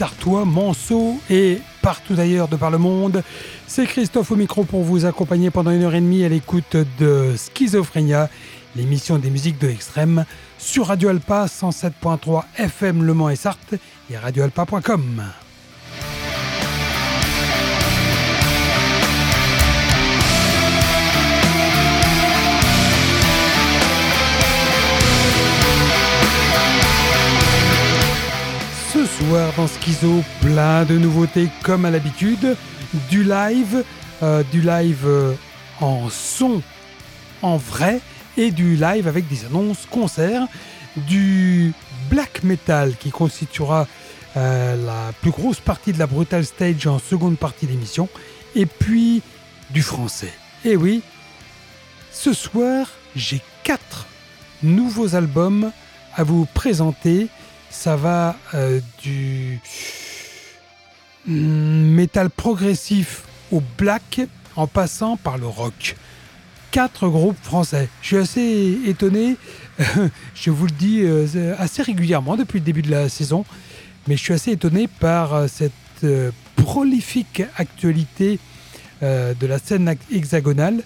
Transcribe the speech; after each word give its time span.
Sartois, 0.00 0.46
Manceau 0.46 1.20
et 1.28 1.58
partout 1.82 2.14
ailleurs 2.16 2.48
de 2.48 2.56
par 2.56 2.70
le 2.70 2.78
monde. 2.78 3.22
C'est 3.66 3.84
Christophe 3.84 4.30
au 4.30 4.36
micro 4.36 4.64
pour 4.64 4.82
vous 4.82 5.04
accompagner 5.04 5.50
pendant 5.50 5.72
une 5.72 5.82
heure 5.82 5.94
et 5.94 6.00
demie 6.00 6.24
à 6.24 6.30
l'écoute 6.30 6.74
de 6.98 7.34
Schizophrénia, 7.36 8.30
l'émission 8.76 9.18
des 9.18 9.28
musiques 9.28 9.58
de 9.58 9.66
l'extrême, 9.66 10.24
sur 10.56 10.86
Radio 10.86 11.10
Alpa 11.10 11.44
107.3 11.44 12.44
FM 12.56 13.02
Le 13.02 13.12
Mans 13.12 13.28
et 13.28 13.36
Sarthe 13.36 13.74
et 14.10 14.16
radioalpa.com. 14.16 15.22
dans 29.30 29.68
Schizo, 29.68 30.24
plein 30.40 30.84
de 30.84 30.98
nouveautés 30.98 31.48
comme 31.62 31.84
à 31.84 31.90
l'habitude, 31.90 32.56
du 33.10 33.22
live, 33.22 33.84
euh, 34.24 34.42
du 34.50 34.60
live 34.60 35.04
euh, 35.06 35.34
en 35.80 36.08
son, 36.10 36.62
en 37.40 37.56
vrai, 37.56 38.00
et 38.36 38.50
du 38.50 38.74
live 38.74 39.06
avec 39.06 39.28
des 39.28 39.44
annonces 39.44 39.86
concerts, 39.88 40.48
du 40.96 41.72
black 42.10 42.42
metal 42.42 42.96
qui 42.96 43.10
constituera 43.10 43.86
euh, 44.36 44.74
la 44.84 45.12
plus 45.20 45.30
grosse 45.30 45.60
partie 45.60 45.92
de 45.92 46.00
la 46.00 46.08
Brutal 46.08 46.44
Stage 46.44 46.88
en 46.88 46.98
seconde 46.98 47.38
partie 47.38 47.66
d'émission, 47.66 48.08
et 48.56 48.66
puis 48.66 49.22
du 49.70 49.82
français. 49.82 50.32
Et 50.64 50.74
oui, 50.74 51.02
ce 52.10 52.32
soir, 52.32 52.88
j'ai 53.14 53.40
quatre 53.62 54.06
nouveaux 54.64 55.14
albums 55.14 55.70
à 56.16 56.24
vous 56.24 56.46
présenter 56.52 57.28
ça 57.70 57.96
va 57.96 58.36
euh, 58.54 58.80
du 59.02 59.60
métal 61.26 62.28
progressif 62.28 63.22
au 63.52 63.62
black 63.78 64.20
en 64.56 64.66
passant 64.66 65.16
par 65.16 65.38
le 65.38 65.46
rock. 65.46 65.96
Quatre 66.72 67.08
groupes 67.08 67.42
français. 67.42 67.88
Je 68.02 68.06
suis 68.06 68.16
assez 68.16 68.78
étonné, 68.86 69.36
je 70.34 70.50
vous 70.50 70.66
le 70.66 70.72
dis 70.72 71.00
euh, 71.02 71.54
assez 71.58 71.82
régulièrement 71.82 72.36
depuis 72.36 72.58
le 72.58 72.64
début 72.64 72.82
de 72.82 72.90
la 72.90 73.08
saison, 73.08 73.44
mais 74.06 74.16
je 74.16 74.22
suis 74.22 74.34
assez 74.34 74.52
étonné 74.52 74.88
par 74.88 75.34
euh, 75.34 75.46
cette 75.46 75.72
prolifique 76.56 77.42
actualité 77.56 78.38
de 79.02 79.46
la 79.46 79.58
scène 79.58 79.94
hexagonale. 80.12 80.82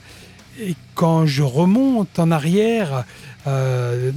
Et 0.61 0.75
quand 0.95 1.27
je 1.27 1.43
remonte 1.43 2.19
en 2.19 2.31
arrière 2.31 3.05
euh, 3.47 4.11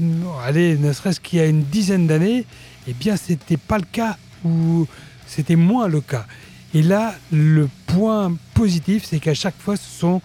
allez, 0.43 0.77
ne 0.77 0.93
serait-ce 0.93 1.19
qu'il 1.19 1.39
y 1.39 1.41
a 1.41 1.45
une 1.45 1.63
dizaine 1.63 2.07
d'années, 2.07 2.45
eh 2.87 2.93
bien, 2.93 3.17
c'était 3.17 3.57
pas 3.57 3.77
le 3.77 3.85
cas 3.91 4.17
ou 4.45 4.87
c'était 5.25 5.55
moins 5.55 5.87
le 5.87 6.01
cas. 6.01 6.25
Et 6.73 6.81
là, 6.81 7.15
le 7.31 7.69
point 7.87 8.33
positif, 8.53 9.05
c'est 9.05 9.19
qu'à 9.19 9.33
chaque 9.33 9.57
fois, 9.57 9.77
ce 9.77 9.99
sont 9.99 10.21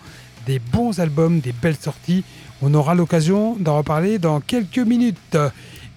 des 0.47 0.59
bons 0.59 0.99
albums, 1.01 1.41
des 1.41 1.53
belles 1.53 1.77
sorties. 1.77 2.25
On 2.61 2.75
aura 2.75 2.95
l'occasion 2.95 3.57
d'en 3.57 3.79
reparler 3.79 4.19
dans 4.19 4.41
quelques 4.41 4.79
minutes. 4.79 5.37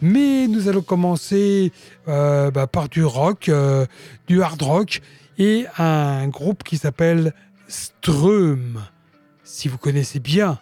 Mais 0.02 0.48
nous 0.48 0.68
allons 0.68 0.82
commencer 0.82 1.72
euh, 2.08 2.52
bah, 2.52 2.68
par 2.68 2.90
du 2.90 3.04
rock, 3.04 3.50
euh, 3.50 3.86
du 4.28 4.42
hard 4.42 4.62
rock 4.62 5.02
et 5.38 5.66
un 5.78 6.28
groupe 6.28 6.64
qui 6.64 6.78
s'appelle 6.78 7.34
Strum. 7.68 8.82
Si 9.44 9.68
vous 9.68 9.78
connaissez 9.78 10.20
bien 10.20 10.60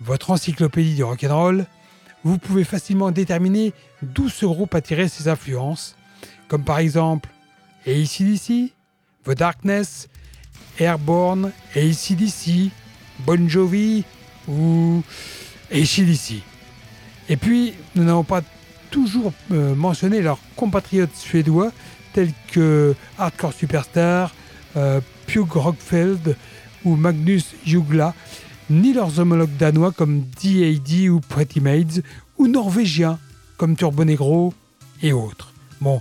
votre 0.00 0.30
encyclopédie 0.30 0.94
du 0.94 1.04
rock'n'roll, 1.04 1.66
vous 2.24 2.38
pouvez 2.38 2.64
facilement 2.64 3.10
déterminer 3.10 3.72
d'où 4.02 4.28
ce 4.28 4.46
groupe 4.46 4.74
a 4.74 4.80
tiré 4.80 5.08
ses 5.08 5.28
influences, 5.28 5.96
comme 6.48 6.64
par 6.64 6.78
exemple 6.78 7.28
ACDC, 7.86 8.72
The 9.24 9.30
Darkness, 9.30 10.08
Airborne, 10.78 11.52
ACDC, 11.74 12.70
Bon 13.20 13.48
Jovi 13.48 14.04
ou 14.48 15.02
ACDC. 15.72 16.42
Et 17.28 17.36
puis, 17.36 17.74
nous 17.94 18.04
n'avons 18.04 18.24
pas 18.24 18.42
toujours 18.90 19.32
euh, 19.52 19.74
mentionné 19.74 20.20
leurs 20.20 20.40
compatriotes 20.56 21.14
suédois 21.14 21.72
tels 22.12 22.32
que 22.50 22.94
Hardcore 23.18 23.52
Superstar, 23.52 24.34
euh, 24.76 25.00
Pug 25.26 25.50
Rockfeld 25.52 26.36
ou 26.84 26.96
Magnus 26.96 27.54
Jugla, 27.64 28.14
ni 28.70 28.92
leurs 28.92 29.18
homologues 29.18 29.56
danois 29.58 29.92
comme 29.92 30.24
DAD 30.42 31.08
ou 31.10 31.20
Pretty 31.20 31.60
Maids, 31.60 32.02
ou 32.38 32.46
norvégiens 32.46 33.18
comme 33.56 33.76
Turbo 33.76 34.04
Negro 34.04 34.54
et 35.02 35.12
autres. 35.12 35.52
Bon, 35.80 36.00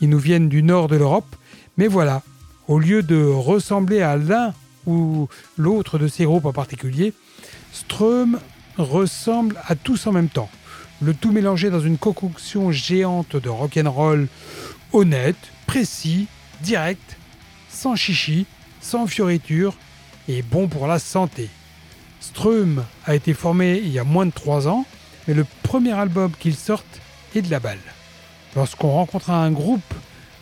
ils 0.00 0.08
nous 0.08 0.18
viennent 0.18 0.48
du 0.48 0.62
nord 0.62 0.88
de 0.88 0.96
l'Europe, 0.96 1.36
mais 1.76 1.86
voilà, 1.86 2.22
au 2.66 2.78
lieu 2.78 3.02
de 3.02 3.22
ressembler 3.22 4.00
à 4.00 4.16
l'un 4.16 4.54
ou 4.86 5.28
l'autre 5.56 5.98
de 5.98 6.08
ces 6.08 6.24
groupes 6.24 6.46
en 6.46 6.52
particulier, 6.52 7.12
Strum 7.72 8.40
ressemble 8.78 9.60
à 9.66 9.74
tous 9.74 10.06
en 10.06 10.12
même 10.12 10.28
temps. 10.28 10.50
Le 11.00 11.14
tout 11.14 11.30
mélangé 11.30 11.70
dans 11.70 11.80
une 11.80 11.98
concoction 11.98 12.72
géante 12.72 13.36
de 13.36 13.48
rock'n'roll 13.48 14.28
honnête, 14.92 15.36
précis, 15.66 16.26
direct, 16.62 17.16
sans 17.68 17.94
chichi, 17.94 18.46
sans 18.80 19.06
fioriture 19.06 19.74
et 20.26 20.42
bon 20.42 20.68
pour 20.68 20.86
la 20.86 20.98
santé. 20.98 21.50
Strum 22.28 22.84
a 23.06 23.14
été 23.14 23.32
formé 23.32 23.80
il 23.82 23.88
y 23.88 23.98
a 23.98 24.04
moins 24.04 24.26
de 24.26 24.30
3 24.30 24.68
ans, 24.68 24.84
mais 25.26 25.32
le 25.32 25.46
premier 25.62 25.92
album 25.92 26.30
qu'il 26.38 26.54
sortent 26.54 27.00
est 27.34 27.40
de 27.40 27.50
la 27.50 27.58
balle. 27.58 27.80
Lorsqu'on 28.54 28.90
rencontre 28.90 29.30
un 29.30 29.50
groupe 29.50 29.94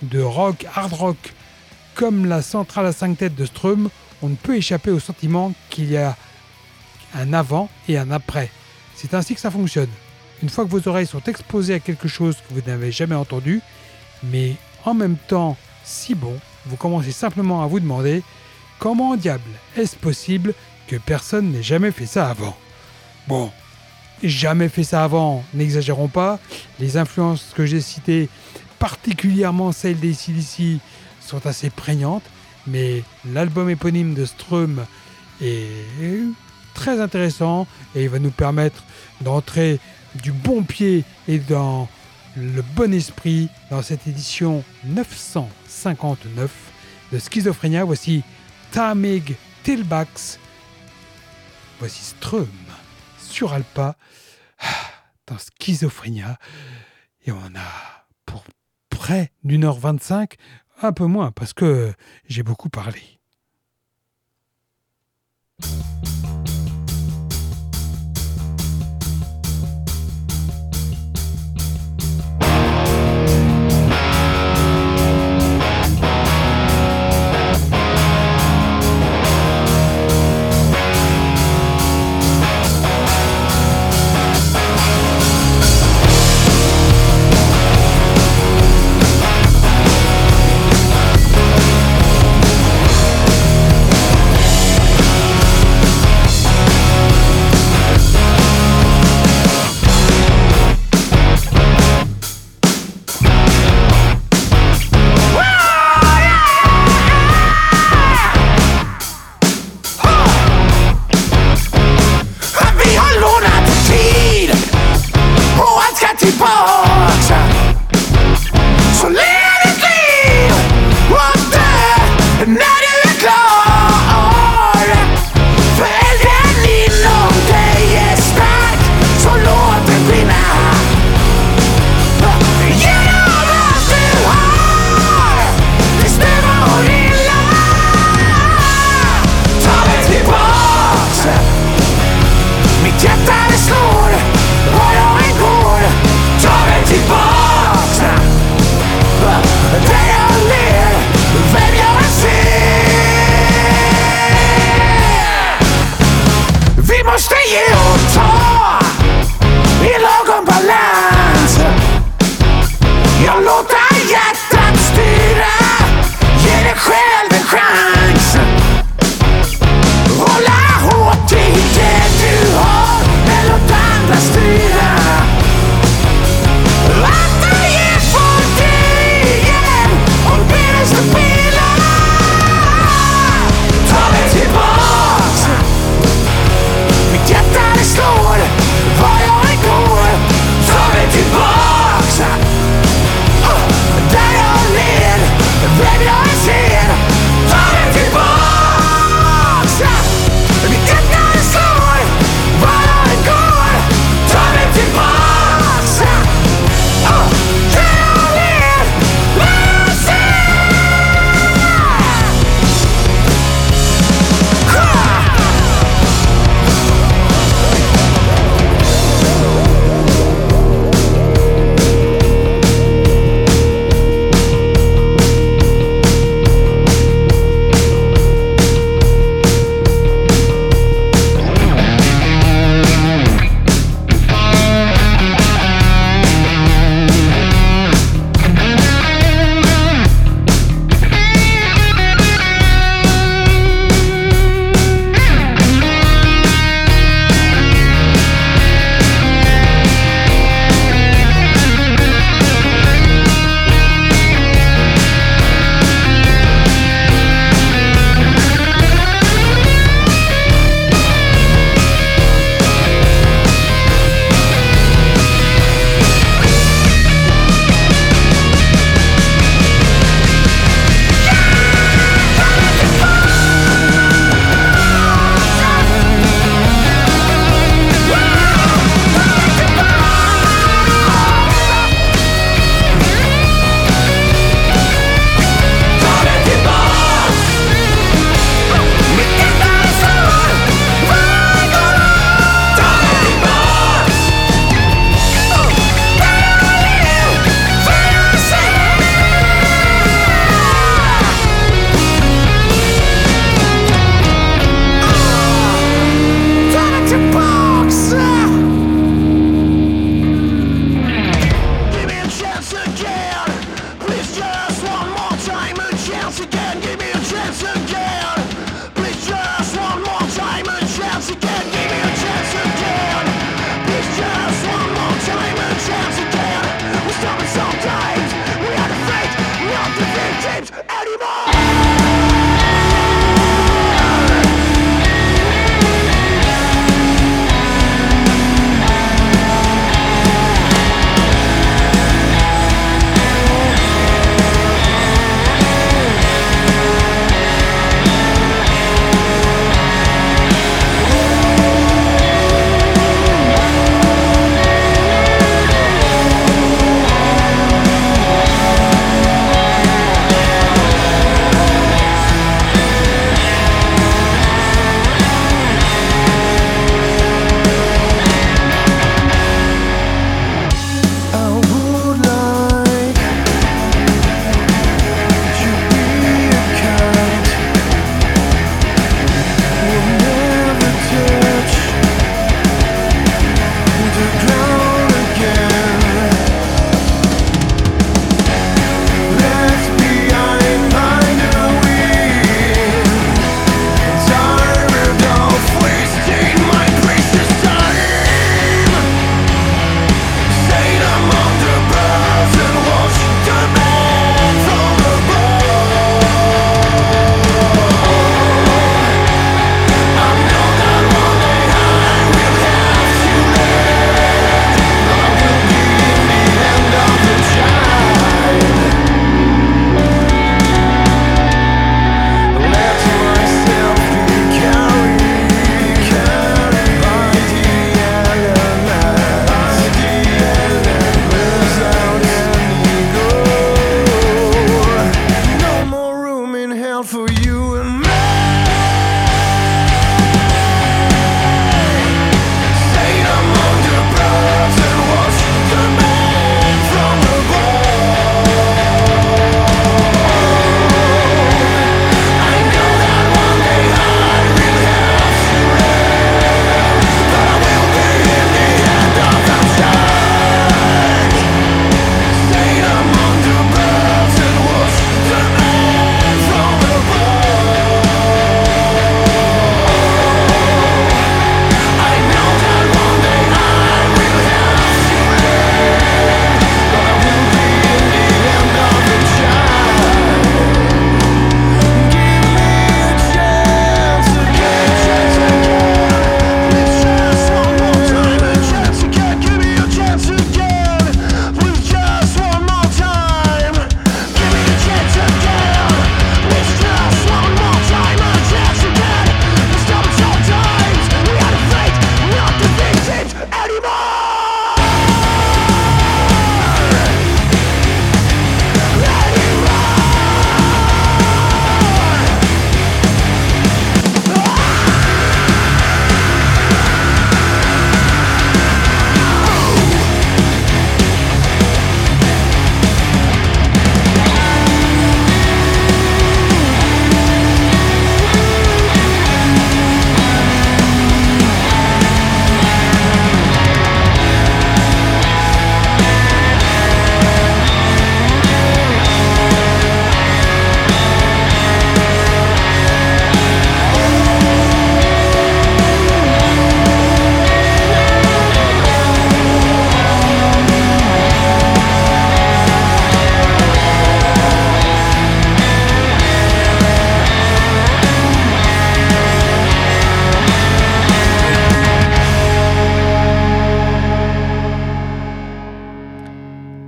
de 0.03 0.21
rock, 0.21 0.67
hard 0.75 0.93
rock, 0.93 1.33
comme 1.94 2.27
la 2.27 2.43
centrale 2.43 2.87
à 2.87 2.93
5 2.93 3.17
têtes 3.17 3.37
de 3.37 3.44
Strum, 3.44 3.88
on 4.21 4.29
ne 4.29 4.35
peut 4.35 4.56
échapper 4.56 4.91
au 4.91 4.99
sentiment 4.99 5.53
qu'il 5.71 5.88
y 5.88 5.97
a 5.97 6.17
un 7.15 7.33
avant 7.33 7.69
et 7.88 7.97
un 7.97 8.11
après. 8.11 8.50
C'est 8.97 9.15
ainsi 9.15 9.37
que 9.37 9.41
ça 9.41 9.53
fonctionne. 9.53 9.91
Une 10.43 10.49
fois 10.49 10.65
que 10.65 10.71
vos 10.71 10.88
oreilles 10.88 11.06
sont 11.06 11.23
exposées 11.23 11.75
à 11.75 11.81
quelque 11.81 12.09
chose 12.09 12.37
que 12.37 12.53
vous 12.53 12.67
n'avez 12.67 12.91
jamais 12.91 13.15
entendu, 13.15 13.61
mais 14.25 14.56
en 14.85 14.93
même 14.93 15.17
temps 15.29 15.56
si 15.85 16.17
bon, 16.17 16.37
vous 16.67 16.77
commencez 16.77 17.12
simplement 17.12 17.62
à 17.62 17.69
vous 17.69 17.79
demander 17.79 18.25
comment 18.81 19.17
diable 19.17 19.50
est-ce 19.77 19.94
possible 19.94 20.53
que 20.88 20.97
personne 20.97 21.53
n'ait 21.53 21.62
jamais 21.62 21.91
fait 21.91 22.06
ça 22.06 22.29
avant. 22.29 22.56
Bon, 23.29 23.50
jamais 24.23 24.69
fait 24.69 24.85
ça 24.85 25.05
avant, 25.05 25.44
n'exagérons 25.55 26.09
pas. 26.09 26.38
Les 26.81 26.97
influences 26.97 27.53
que 27.55 27.67
j'ai 27.67 27.81
citées, 27.81 28.29
particulièrement 28.79 29.73
celles 29.73 29.99
des 29.99 30.15
CDC, 30.15 30.79
sont 31.21 31.47
assez 31.47 31.71
prégnantes, 31.71 32.23
mais 32.67 33.03
l'album 33.33 33.69
éponyme 33.69 34.15
de 34.15 34.25
Strum 34.25 34.85
est 35.43 36.23
très 36.75 37.00
intéressant 37.00 37.67
et 37.94 38.05
il 38.05 38.09
va 38.09 38.19
nous 38.19 38.31
permettre 38.31 38.85
d'entrer 39.23 39.81
du 40.23 40.33
bon 40.33 40.62
pied 40.62 41.05
et 41.27 41.38
dans 41.38 41.88
le 42.37 42.62
bon 42.62 42.93
esprit 42.93 43.49
dans 43.71 43.83
cette 43.83 44.06
édition 44.06 44.62
959 44.85 46.50
de 47.12 47.19
Schizophrénia. 47.19 47.85
Voici 47.85 48.23
Tamig 48.71 49.37
Tilbax 49.62 50.38
Voici 51.78 52.02
Strum 52.02 52.49
sur 53.19 53.52
Alpa 53.52 53.96
dans 55.26 55.37
Schizophrénia. 55.38 56.38
Et 57.26 57.32
on 57.32 57.55
a 57.55 58.06
pour 58.25 58.44
près 58.88 59.32
d'une 59.44 59.64
heure 59.64 59.78
vingt-cinq, 59.78 60.37
un 60.81 60.93
peu 60.93 61.05
moins 61.05 61.32
parce 61.32 61.52
que 61.52 61.93
j'ai 62.26 62.43
beaucoup 62.43 62.70
parlé. 62.70 63.20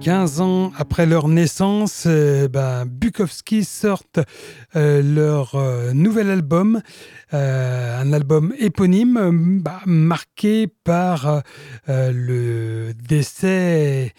15 0.08 0.40
ans 0.40 0.72
après 0.78 1.04
leur 1.04 1.28
naissance, 1.28 2.04
euh, 2.06 2.48
ben, 2.48 2.86
Bukowski 2.86 3.62
sortent 3.62 4.20
euh, 4.74 5.02
leur 5.02 5.54
euh, 5.54 5.92
nouvel 5.92 6.30
album, 6.30 6.80
un 7.32 8.12
album 8.14 8.54
éponyme 8.58 9.60
bah, 9.60 9.82
marqué 9.84 10.66
par 10.66 11.42
le 11.88 12.94
décès 13.06 14.14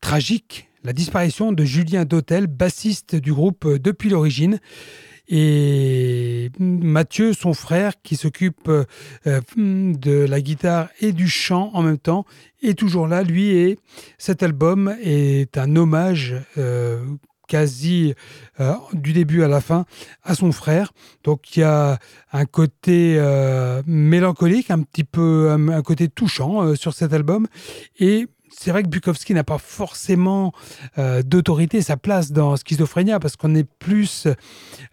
tragique, 0.00 0.68
la 0.84 0.92
disparition 0.92 1.50
de 1.50 1.64
Julien 1.64 2.04
Dautel, 2.04 2.46
bassiste 2.46 3.16
du 3.16 3.32
groupe 3.32 3.66
depuis 3.66 4.10
l'origine. 4.10 4.60
Et 5.28 6.50
Mathieu, 6.58 7.32
son 7.32 7.54
frère, 7.54 7.94
qui 8.02 8.16
s'occupe 8.16 8.68
euh, 8.68 9.40
de 9.56 10.26
la 10.26 10.40
guitare 10.40 10.88
et 11.00 11.12
du 11.12 11.28
chant 11.28 11.70
en 11.74 11.82
même 11.82 11.98
temps, 11.98 12.24
est 12.62 12.78
toujours 12.78 13.06
là, 13.06 13.22
lui. 13.22 13.48
Et 13.48 13.78
cet 14.18 14.42
album 14.42 14.94
est 15.02 15.56
un 15.56 15.76
hommage 15.76 16.34
euh, 16.58 17.04
quasi 17.48 18.14
euh, 18.60 18.74
du 18.92 19.12
début 19.12 19.42
à 19.42 19.48
la 19.48 19.60
fin 19.60 19.84
à 20.24 20.34
son 20.34 20.52
frère. 20.52 20.92
Donc 21.24 21.56
il 21.56 21.60
y 21.60 21.64
a 21.64 21.98
un 22.32 22.44
côté 22.44 23.20
mélancolique, 23.86 24.70
un 24.70 24.82
petit 24.82 25.04
peu 25.04 25.50
un, 25.50 25.82
côté 25.82 26.08
touchant 26.08 26.74
sur 26.74 26.94
cet 26.94 27.12
album. 27.12 27.46
Et 27.98 28.26
c'est 28.62 28.70
vrai 28.70 28.84
que 28.84 28.88
Bukowski 28.88 29.34
n'a 29.34 29.42
pas 29.42 29.58
forcément 29.58 30.52
euh, 30.96 31.22
d'autorité, 31.22 31.82
sa 31.82 31.96
place 31.96 32.30
dans 32.30 32.56
Schizophrénia, 32.56 33.18
parce 33.18 33.34
qu'on 33.34 33.56
est 33.56 33.68
plus 33.78 34.28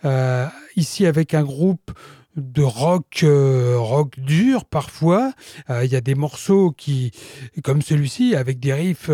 euh, 0.05 0.47
ici 0.75 1.05
avec 1.05 1.35
un 1.35 1.43
groupe 1.43 1.91
de 2.35 2.63
rock, 2.63 3.19
euh, 3.21 3.75
rock 3.77 4.19
dur 4.19 4.65
parfois. 4.65 5.33
Il 5.83 5.91
y 5.91 5.95
a 5.95 6.01
des 6.01 6.15
morceaux 6.15 6.71
qui, 6.71 7.11
comme 7.63 7.83
celui-ci, 7.83 8.35
avec 8.35 8.59
des 8.59 8.73
riffs 8.73 9.11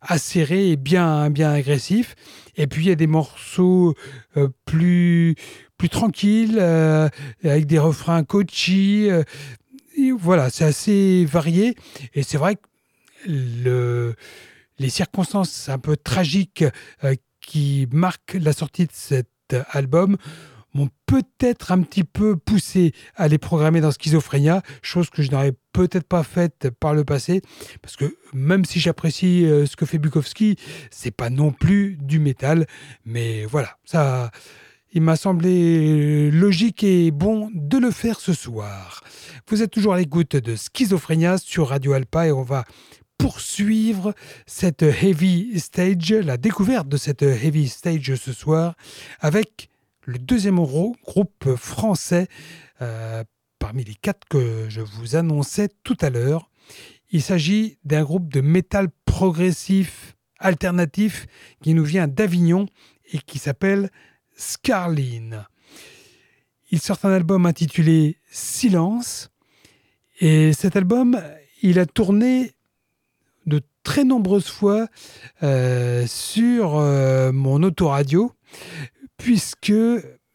acérés 0.00 0.70
et 0.70 0.76
bien, 0.76 1.30
bien 1.30 1.52
agressifs. 1.52 2.16
Et 2.56 2.66
puis 2.66 2.86
il 2.86 2.88
y 2.88 2.92
a 2.92 2.96
des 2.96 3.06
morceaux 3.06 3.94
plus, 4.64 5.36
plus 5.78 5.88
tranquilles, 5.90 6.58
avec 6.58 7.66
des 7.66 7.78
refrains 7.78 8.24
coachy. 8.24 9.08
voilà, 10.18 10.50
c'est 10.50 10.64
assez 10.64 11.24
varié. 11.24 11.76
Et 12.14 12.24
c'est 12.24 12.38
vrai 12.38 12.56
que 12.56 12.71
le, 13.26 14.14
les 14.78 14.90
circonstances 14.90 15.68
un 15.68 15.78
peu 15.78 15.96
tragiques 15.96 16.64
euh, 17.04 17.14
qui 17.40 17.88
marquent 17.92 18.38
la 18.40 18.52
sortie 18.52 18.86
de 18.86 18.92
cet 18.92 19.28
album 19.70 20.16
m'ont 20.74 20.88
peut-être 21.06 21.72
un 21.72 21.82
petit 21.82 22.04
peu 22.04 22.36
poussé 22.36 22.92
à 23.14 23.28
les 23.28 23.38
programmer 23.38 23.80
dans 23.80 23.90
Schizophrénia, 23.90 24.62
chose 24.80 25.10
que 25.10 25.22
je 25.22 25.30
n'aurais 25.30 25.52
peut-être 25.72 26.06
pas 26.06 26.22
faite 26.22 26.70
par 26.80 26.94
le 26.94 27.04
passé, 27.04 27.42
parce 27.82 27.96
que 27.96 28.16
même 28.32 28.64
si 28.64 28.80
j'apprécie 28.80 29.44
euh, 29.44 29.66
ce 29.66 29.76
que 29.76 29.84
fait 29.84 29.98
Bukowski, 29.98 30.56
c'est 30.90 31.10
pas 31.10 31.30
non 31.30 31.52
plus 31.52 31.98
du 32.00 32.18
métal, 32.18 32.66
mais 33.04 33.44
voilà, 33.44 33.76
ça, 33.84 34.30
il 34.92 35.02
m'a 35.02 35.16
semblé 35.16 36.30
logique 36.30 36.84
et 36.84 37.10
bon 37.10 37.50
de 37.54 37.78
le 37.78 37.90
faire 37.90 38.20
ce 38.20 38.32
soir. 38.32 39.02
Vous 39.48 39.62
êtes 39.62 39.70
toujours 39.70 39.94
à 39.94 39.98
l'écoute 39.98 40.36
de 40.36 40.56
Schizophrénia 40.56 41.38
sur 41.38 41.68
Radio 41.68 41.92
Alpa 41.92 42.28
et 42.28 42.32
on 42.32 42.42
va 42.42 42.64
poursuivre 43.22 44.14
cette 44.46 44.82
heavy 44.82 45.60
stage, 45.60 46.12
la 46.12 46.36
découverte 46.36 46.88
de 46.88 46.96
cette 46.96 47.22
heavy 47.22 47.68
stage 47.68 48.16
ce 48.16 48.32
soir, 48.32 48.74
avec 49.20 49.68
le 50.06 50.18
deuxième 50.18 50.56
groupe 50.56 51.54
français 51.54 52.26
euh, 52.80 53.22
parmi 53.60 53.84
les 53.84 53.94
quatre 53.94 54.26
que 54.28 54.66
je 54.68 54.80
vous 54.80 55.14
annonçais 55.14 55.68
tout 55.84 55.96
à 56.00 56.10
l'heure. 56.10 56.50
Il 57.12 57.22
s'agit 57.22 57.78
d'un 57.84 58.02
groupe 58.02 58.28
de 58.28 58.40
métal 58.40 58.88
progressif 59.04 60.16
alternatif 60.40 61.26
qui 61.62 61.74
nous 61.74 61.84
vient 61.84 62.08
d'Avignon 62.08 62.66
et 63.12 63.18
qui 63.18 63.38
s'appelle 63.38 63.90
Scarline. 64.34 65.46
Il 66.72 66.80
sort 66.80 66.98
un 67.04 67.12
album 67.12 67.46
intitulé 67.46 68.16
Silence 68.32 69.30
et 70.18 70.52
cet 70.52 70.74
album, 70.74 71.22
il 71.62 71.78
a 71.78 71.86
tourné 71.86 72.52
très 73.82 74.04
nombreuses 74.04 74.48
fois 74.48 74.86
euh, 75.42 76.06
sur 76.06 76.76
euh, 76.76 77.32
mon 77.32 77.62
autoradio, 77.62 78.32
puisque, 79.16 79.72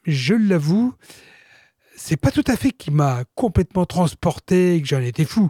je 0.05 0.33
l'avoue, 0.33 0.93
c'est 1.95 2.17
pas 2.17 2.31
tout 2.31 2.43
à 2.47 2.55
fait 2.55 2.71
qui 2.71 2.91
m'a 2.91 3.23
complètement 3.35 3.85
transporté 3.85 4.81
que 4.81 4.87
j'en 4.87 5.01
étais 5.01 5.25
fou. 5.25 5.49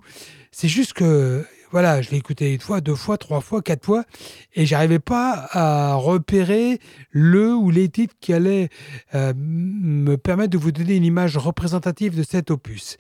C'est 0.52 0.68
juste 0.68 0.94
que, 0.94 1.46
voilà, 1.72 2.02
je 2.02 2.10
l'ai 2.12 2.18
écouté 2.18 2.54
une 2.54 2.60
fois, 2.60 2.82
deux 2.82 2.96
fois, 2.96 3.18
trois 3.18 3.42
fois, 3.42 3.62
quatre 3.62 3.86
fois, 3.86 4.06
et 4.54 4.66
j'arrivais 4.66 5.00
pas 5.00 5.48
à 5.52 5.96
repérer 5.96 6.80
le 7.12 7.54
ou 7.54 7.70
les 7.70 7.90
titres 7.90 8.16
qui 8.20 8.34
allaient 8.34 8.70
euh, 9.14 9.34
me 9.36 10.16
permettre 10.16 10.52
de 10.52 10.58
vous 10.58 10.72
donner 10.72 10.96
une 10.96 11.06
image 11.06 11.38
représentative 11.38 12.16
de 12.16 12.24
cet 12.24 12.52
opus. 12.52 12.98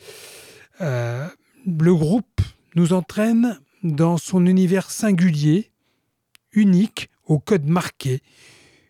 le 0.80 1.94
groupe 1.96 2.42
nous 2.75 2.94
entraîne 2.94 3.60
dans 3.95 4.17
son 4.17 4.45
univers 4.45 4.91
singulier, 4.91 5.71
unique, 6.51 7.09
au 7.25 7.39
code 7.39 7.65
marqué, 7.65 8.21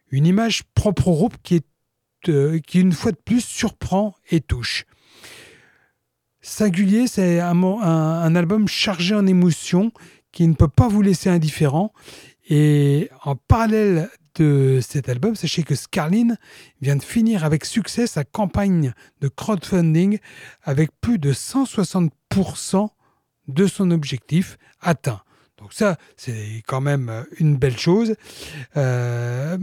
une 0.10 0.26
image 0.26 0.64
propre 0.74 1.08
au 1.08 1.14
groupe 1.14 1.38
qui, 1.44 1.62
euh, 2.30 2.60
une 2.74 2.92
fois 2.94 3.12
de 3.12 3.18
plus 3.18 3.42
surprend 3.42 4.16
et 4.30 4.42
touche. 4.42 4.86
Singulier, 6.42 7.08
c'est 7.08 7.40
un, 7.40 7.62
un, 7.64 8.36
album 8.36 8.68
chargé 8.68 9.16
en 9.16 9.28
émotions 9.28 9.92
qui 10.32 10.48
ne 10.48 10.54
peut 10.54 10.68
pas 10.68 10.88
vous 10.88 11.02
laisser 11.02 11.30
indifférent. 11.30 11.92
Et 12.50 13.10
en 13.26 13.36
parallèle 13.36 14.10
de 14.36 14.80
cet 14.82 15.10
album, 15.10 15.36
sachez 15.36 15.64
que 15.64 15.76
Scarline 15.76 16.38
vient 16.82 16.96
de 16.96 17.04
finir 17.04 17.44
avec 17.44 17.66
succès 17.66 18.08
sa 18.08 18.24
campagne 18.24 18.94
de 19.20 19.28
crowdfunding 19.28 20.20
avec 20.64 20.92
plus 21.02 21.18
de 21.18 21.34
160% 21.34 22.90
de 23.48 23.68
son 23.68 23.92
objectif 23.92 24.58
atteint. 24.82 25.22
Donc 25.58 25.74
ça, 25.74 25.98
c'est 26.16 26.64
quand 26.68 26.82
même 26.82 27.10
euh, 27.10 27.24
une 27.40 27.58
belle 27.58 27.78
chose. 27.78 28.16
Euh, 28.76 29.58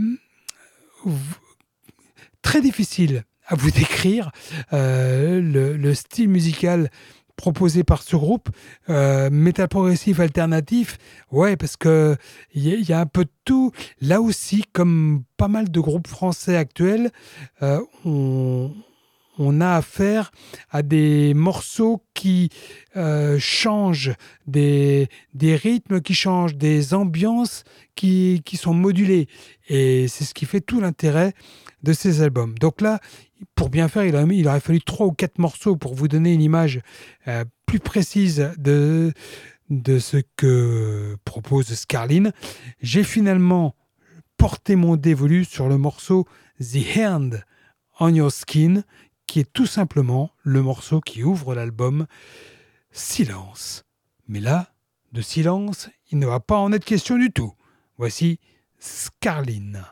très 2.43 2.61
difficile 2.61 3.25
à 3.47 3.55
vous 3.55 3.71
décrire 3.71 4.31
euh, 4.73 5.41
le, 5.41 5.95
style 5.95 6.29
musical 6.29 6.91
proposé 7.37 7.83
par 7.83 8.03
ce 8.03 8.15
groupe, 8.15 8.49
métal 8.89 9.67
progressif 9.67 10.21
alternatif, 10.21 10.99
ouais, 11.33 11.57
parce 11.57 11.77
que 11.77 12.17
il 12.55 12.89
y, 12.89 12.93
a 12.93 13.01
un 13.01 13.07
peu 13.07 13.25
de 13.25 13.31
tout. 13.45 13.73
Là 14.01 14.21
aussi, 14.21 14.63
comme 14.73 15.25
pas 15.37 15.49
mal 15.49 15.69
de 15.69 15.81
groupes 15.81 16.07
français 16.07 16.57
actuels, 16.57 17.11
on 19.39 19.61
a 19.61 19.77
affaire 19.77 20.31
à 20.71 20.83
des 20.83 21.35
morceaux 21.35 22.03
qui 22.15 22.51
euh, 22.97 23.39
changent, 23.39 24.13
des, 24.47 25.09
des, 25.35 25.57
rythmes 25.57 26.01
qui 26.01 26.15
changent, 26.15 26.55
des 26.55 26.95
ambiances 26.95 27.65
qui, 27.95 28.43
qui 28.45 28.57
sont 28.57 28.75
modulées. 28.75 29.29
Et 29.69 30.09
c'est 30.09 30.25
ce 30.25 30.35
qui 30.35 30.47
fait 30.47 30.61
tout 30.61 30.81
l'intérêt 30.81 31.33
de 31.83 31.93
ces 31.93 32.23
albums. 32.23 32.57
Donc 32.59 32.81
là, 32.81 33.01
pour 33.55 33.69
bien 33.69 33.89
faire, 33.89 34.05
il, 34.05 34.49
aurait 34.49 34.61
fallu 34.61 34.81
trois 34.81 35.07
ou 35.07 35.13
quatre 35.13 35.39
morceaux 35.39 35.77
pour 35.77 35.95
vous 35.95 36.09
donner 36.09 36.33
une 36.33 36.43
image 36.43 36.81
euh, 37.29 37.45
plus 37.67 37.81
précise 37.81 38.53
de, 38.57 39.13
de 39.71 39.99
ce 39.99 40.19
que 40.37 41.17
propose 41.25 41.75
Scarline. 41.75 42.33
J'ai 42.81 43.05
finalement 43.05 43.75
porté 44.37 44.77
mon 44.77 44.97
dévolu 44.97 45.45
sur 45.45 45.69
le 45.69 45.79
morceau 45.79 46.27
The 46.61 46.99
Hand 46.99 47.45
on 48.01 48.15
Your 48.15 48.31
Skin, 48.31 48.83
qui 49.35 49.41
est 49.41 49.53
tout 49.53 49.67
simplement 49.67 50.31
le 50.45 50.63
morceau 50.63 51.01
qui 51.01 51.25
ouvre 51.25 51.57
l'album 51.57 52.07
Silence. 52.93 53.85
Mais 54.29 54.39
là, 54.39 54.73
de 55.11 55.23
silence, 55.23 55.89
il 56.13 56.21
ne 56.21 56.27
va 56.27 56.39
pas 56.39 56.59
en 56.59 56.71
être 56.71 56.85
question 56.85 57.19
du 57.19 57.33
tout. 57.33 57.53
Voici 57.99 58.39
Scarline. 58.79 59.83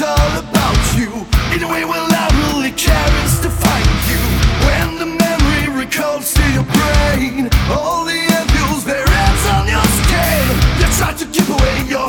it's 0.00 0.06
all 0.06 0.38
about 0.38 0.78
you. 0.94 1.10
In 1.54 1.62
a 1.64 1.68
way, 1.68 1.84
well, 1.84 2.06
I 2.08 2.30
really 2.54 2.70
care 2.70 3.10
is 3.26 3.40
to 3.40 3.50
find 3.50 3.98
you. 4.06 4.20
When 4.66 4.98
the 5.02 5.06
memory 5.06 5.66
recalls 5.74 6.34
to 6.34 6.44
your 6.52 6.62
brain 6.62 7.50
All 7.70 8.04
the 8.04 8.22
abuse 8.42 8.84
that 8.86 9.02
ends 9.02 9.44
on 9.50 9.66
your 9.66 9.88
skin. 9.98 10.44
They 10.78 10.88
try 10.94 11.12
to 11.18 11.26
keep 11.34 11.48
away 11.50 11.82
your 11.90 12.08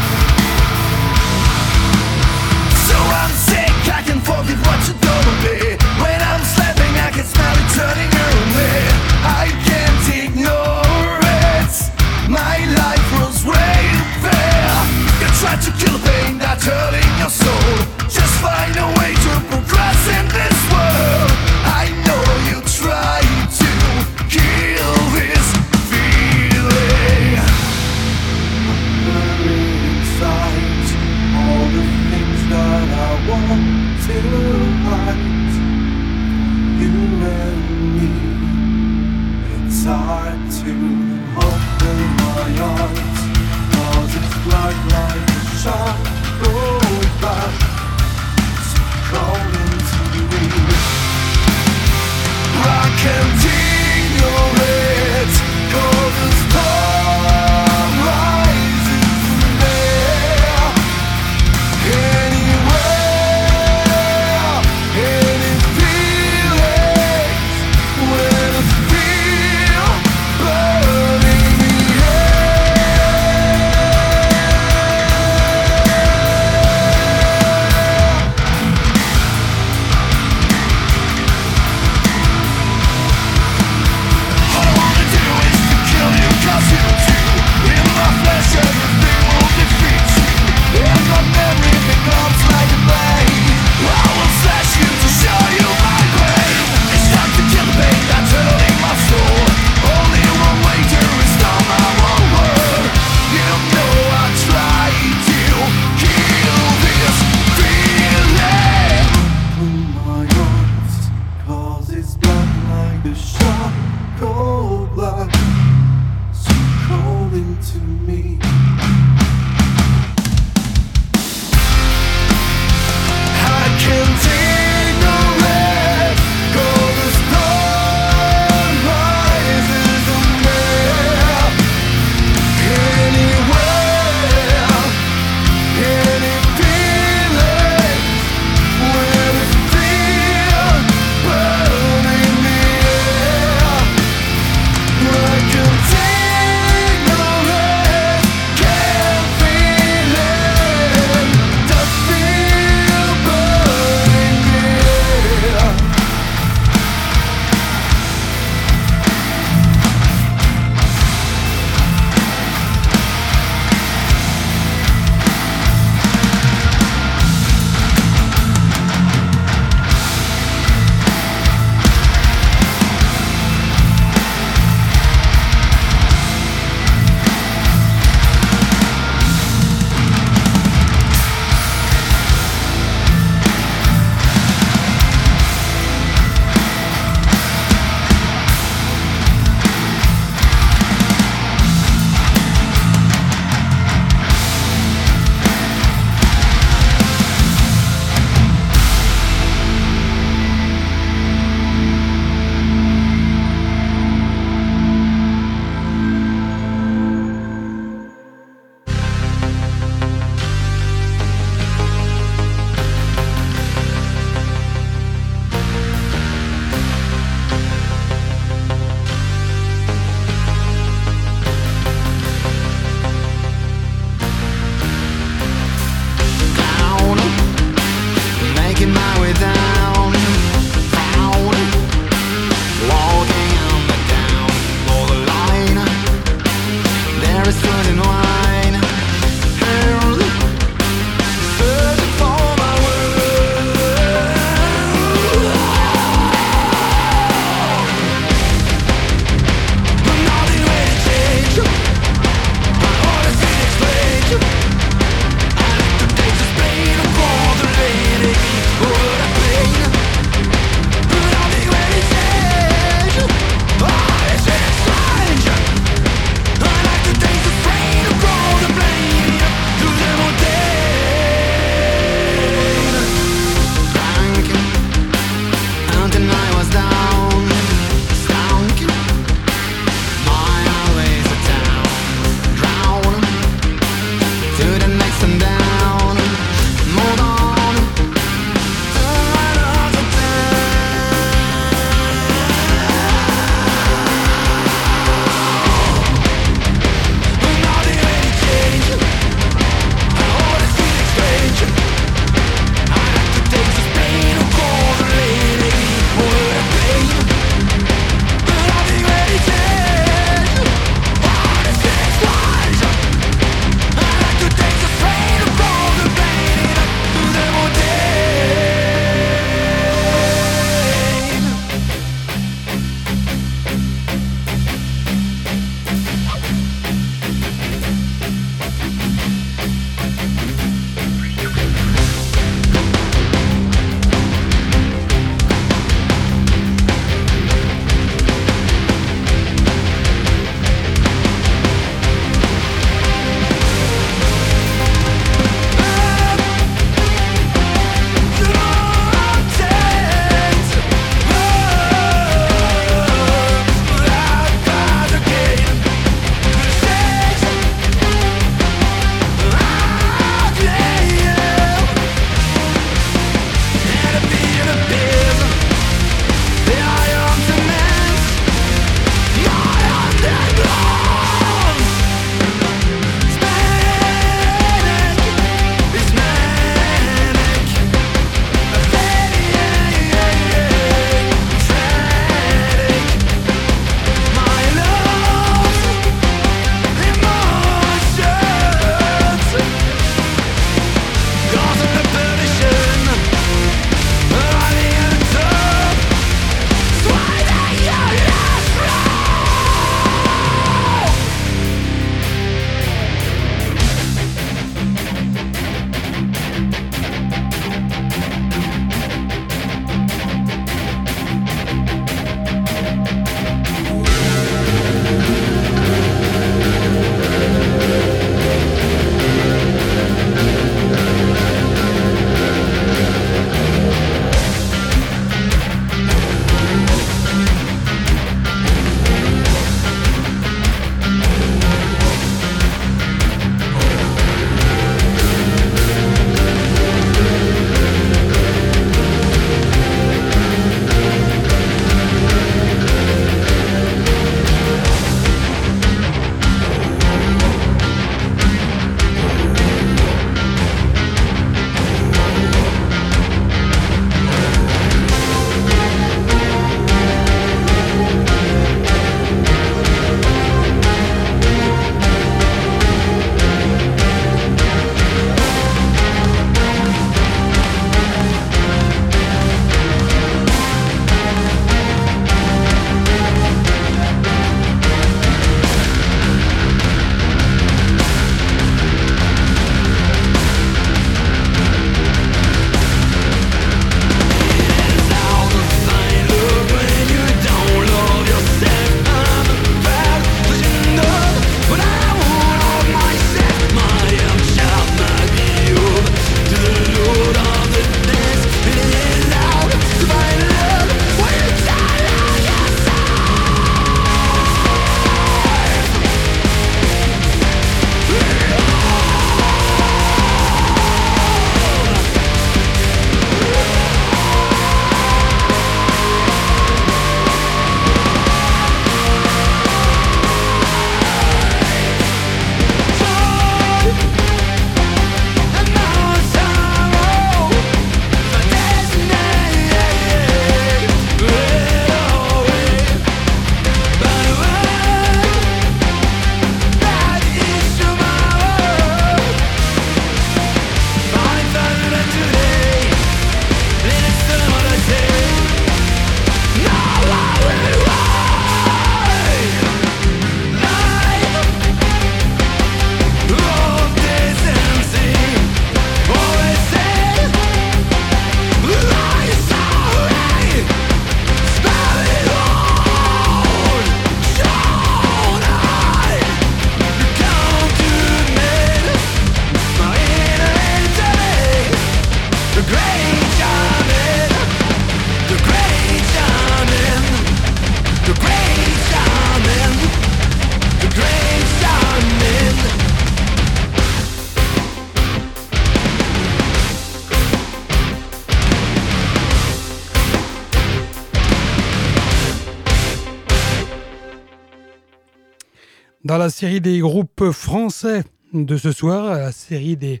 la 596.30 596.32
série 596.32 596.60
des 596.60 596.78
groupes 596.78 597.32
français 597.32 598.04
de 598.32 598.56
ce 598.56 598.70
soir, 598.70 599.16
la 599.18 599.32
série 599.32 599.76
des 599.76 600.00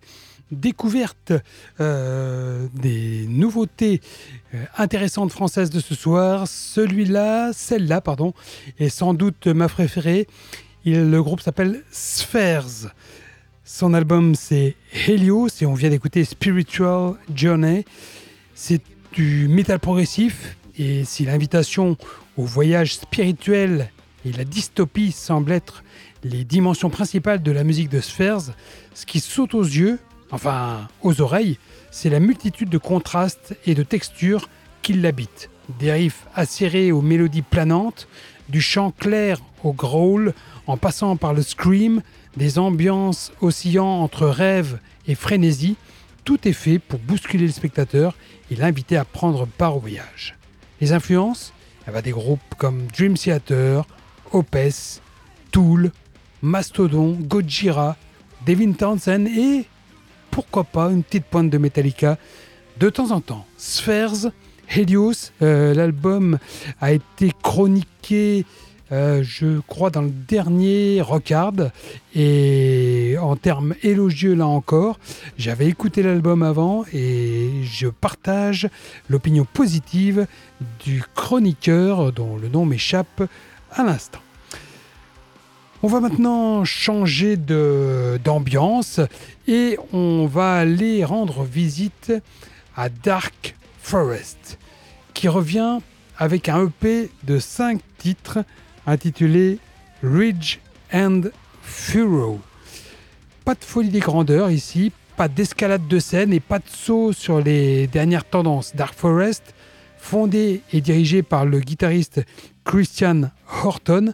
découvertes, 0.52 1.32
euh, 1.80 2.68
des 2.72 3.26
nouveautés 3.26 4.00
euh, 4.54 4.62
intéressantes 4.78 5.32
françaises 5.32 5.70
de 5.70 5.80
ce 5.80 5.96
soir, 5.96 6.46
celui-là, 6.46 7.50
celle-là, 7.52 8.00
pardon, 8.00 8.32
est 8.78 8.90
sans 8.90 9.12
doute 9.12 9.48
ma 9.48 9.68
préférée. 9.68 10.28
Le 10.84 11.18
groupe 11.20 11.40
s'appelle 11.40 11.82
Spheres. 11.90 12.94
Son 13.64 13.92
album 13.92 14.36
c'est 14.36 14.76
Helios 15.08 15.48
et 15.60 15.66
on 15.66 15.74
vient 15.74 15.90
d'écouter 15.90 16.24
Spiritual 16.24 17.14
Journey. 17.34 17.84
C'est 18.54 18.82
du 19.14 19.48
métal 19.48 19.80
progressif 19.80 20.56
et 20.78 21.04
si 21.04 21.24
l'invitation 21.24 21.96
au 22.36 22.44
voyage 22.44 22.94
spirituel 22.94 23.90
et 24.24 24.30
la 24.30 24.44
dystopie 24.44 25.10
semblent 25.10 25.50
être 25.50 25.82
les 26.24 26.44
dimensions 26.44 26.90
principales 26.90 27.42
de 27.42 27.52
la 27.52 27.64
musique 27.64 27.88
de 27.88 28.00
Spheres, 28.00 28.52
ce 28.94 29.06
qui 29.06 29.20
saute 29.20 29.54
aux 29.54 29.64
yeux, 29.64 29.98
enfin 30.30 30.88
aux 31.02 31.20
oreilles, 31.20 31.58
c'est 31.90 32.10
la 32.10 32.20
multitude 32.20 32.68
de 32.68 32.78
contrastes 32.78 33.56
et 33.66 33.74
de 33.74 33.82
textures 33.82 34.48
qui 34.82 34.92
l'habitent. 34.92 35.50
Des 35.78 35.92
riffs 35.92 36.26
acérés 36.34 36.92
aux 36.92 37.02
mélodies 37.02 37.42
planantes, 37.42 38.08
du 38.48 38.60
chant 38.60 38.90
clair 38.90 39.38
au 39.62 39.72
growl, 39.72 40.34
en 40.66 40.76
passant 40.76 41.16
par 41.16 41.34
le 41.34 41.42
scream, 41.42 42.02
des 42.36 42.58
ambiances 42.58 43.32
oscillant 43.40 44.02
entre 44.02 44.26
rêve 44.26 44.78
et 45.06 45.14
frénésie, 45.14 45.76
tout 46.24 46.46
est 46.46 46.52
fait 46.52 46.78
pour 46.78 46.98
bousculer 46.98 47.46
le 47.46 47.52
spectateur 47.52 48.14
et 48.50 48.56
l'inviter 48.56 48.96
à 48.96 49.04
prendre 49.04 49.46
part 49.46 49.76
au 49.76 49.80
voyage. 49.80 50.36
Les 50.80 50.92
influences 50.92 51.52
Elle 51.86 51.94
va 51.94 52.02
des 52.02 52.10
groupes 52.10 52.40
comme 52.58 52.86
Dream 52.86 53.14
Theater, 53.14 53.86
Opes, 54.32 55.00
Tool, 55.50 55.90
Mastodon, 56.42 57.18
Gojira, 57.20 57.96
Devin 58.46 58.72
Townsend 58.72 59.26
et 59.26 59.66
pourquoi 60.30 60.64
pas 60.64 60.90
une 60.90 61.02
petite 61.02 61.24
pointe 61.24 61.50
de 61.50 61.58
Metallica 61.58 62.16
de 62.78 62.88
temps 62.88 63.10
en 63.10 63.20
temps. 63.20 63.46
Spheres, 63.58 64.32
Helios, 64.74 65.32
euh, 65.42 65.74
l'album 65.74 66.38
a 66.80 66.92
été 66.92 67.32
chroniqué, 67.42 68.46
euh, 68.92 69.22
je 69.22 69.60
crois, 69.66 69.90
dans 69.90 70.02
le 70.02 70.10
dernier 70.10 71.02
Rockard. 71.02 71.70
Et 72.14 73.16
en 73.20 73.36
termes 73.36 73.74
élogieux, 73.82 74.34
là 74.34 74.46
encore, 74.46 74.98
j'avais 75.36 75.66
écouté 75.66 76.02
l'album 76.02 76.42
avant 76.42 76.84
et 76.92 77.50
je 77.64 77.88
partage 77.88 78.68
l'opinion 79.08 79.44
positive 79.44 80.26
du 80.84 81.02
chroniqueur 81.14 82.12
dont 82.12 82.36
le 82.36 82.48
nom 82.48 82.64
m'échappe 82.64 83.22
à 83.72 83.82
l'instant. 83.82 84.20
On 85.82 85.88
va 85.88 86.00
maintenant 86.00 86.62
changer 86.66 87.38
d'ambiance 87.38 89.00
et 89.48 89.78
on 89.94 90.26
va 90.26 90.56
aller 90.56 91.06
rendre 91.06 91.42
visite 91.42 92.12
à 92.76 92.90
Dark 92.90 93.56
Forest, 93.80 94.58
qui 95.14 95.26
revient 95.26 95.78
avec 96.18 96.50
un 96.50 96.66
EP 96.66 97.10
de 97.24 97.38
5 97.38 97.80
titres 97.96 98.44
intitulé 98.86 99.58
Ridge 100.02 100.58
and 100.92 101.22
Furrow. 101.62 102.40
Pas 103.46 103.54
de 103.54 103.64
folie 103.64 103.88
des 103.88 104.00
grandeurs 104.00 104.50
ici, 104.50 104.92
pas 105.16 105.28
d'escalade 105.28 105.88
de 105.88 105.98
scène 105.98 106.34
et 106.34 106.40
pas 106.40 106.58
de 106.58 106.68
saut 106.68 107.14
sur 107.14 107.40
les 107.40 107.86
dernières 107.86 108.28
tendances. 108.28 108.76
Dark 108.76 108.94
Forest, 108.94 109.54
fondé 109.96 110.60
et 110.74 110.82
dirigé 110.82 111.22
par 111.22 111.46
le 111.46 111.60
guitariste 111.60 112.20
Christian 112.64 113.30
Horton, 113.64 114.12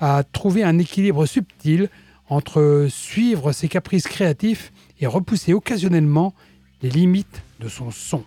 a 0.00 0.22
trouvé 0.24 0.62
un 0.62 0.78
équilibre 0.78 1.26
subtil 1.26 1.88
entre 2.28 2.86
suivre 2.90 3.52
ses 3.52 3.68
caprices 3.68 4.08
créatifs 4.08 4.72
et 5.00 5.06
repousser 5.06 5.52
occasionnellement 5.54 6.34
les 6.82 6.90
limites 6.90 7.42
de 7.60 7.68
son 7.68 7.90
son. 7.90 8.24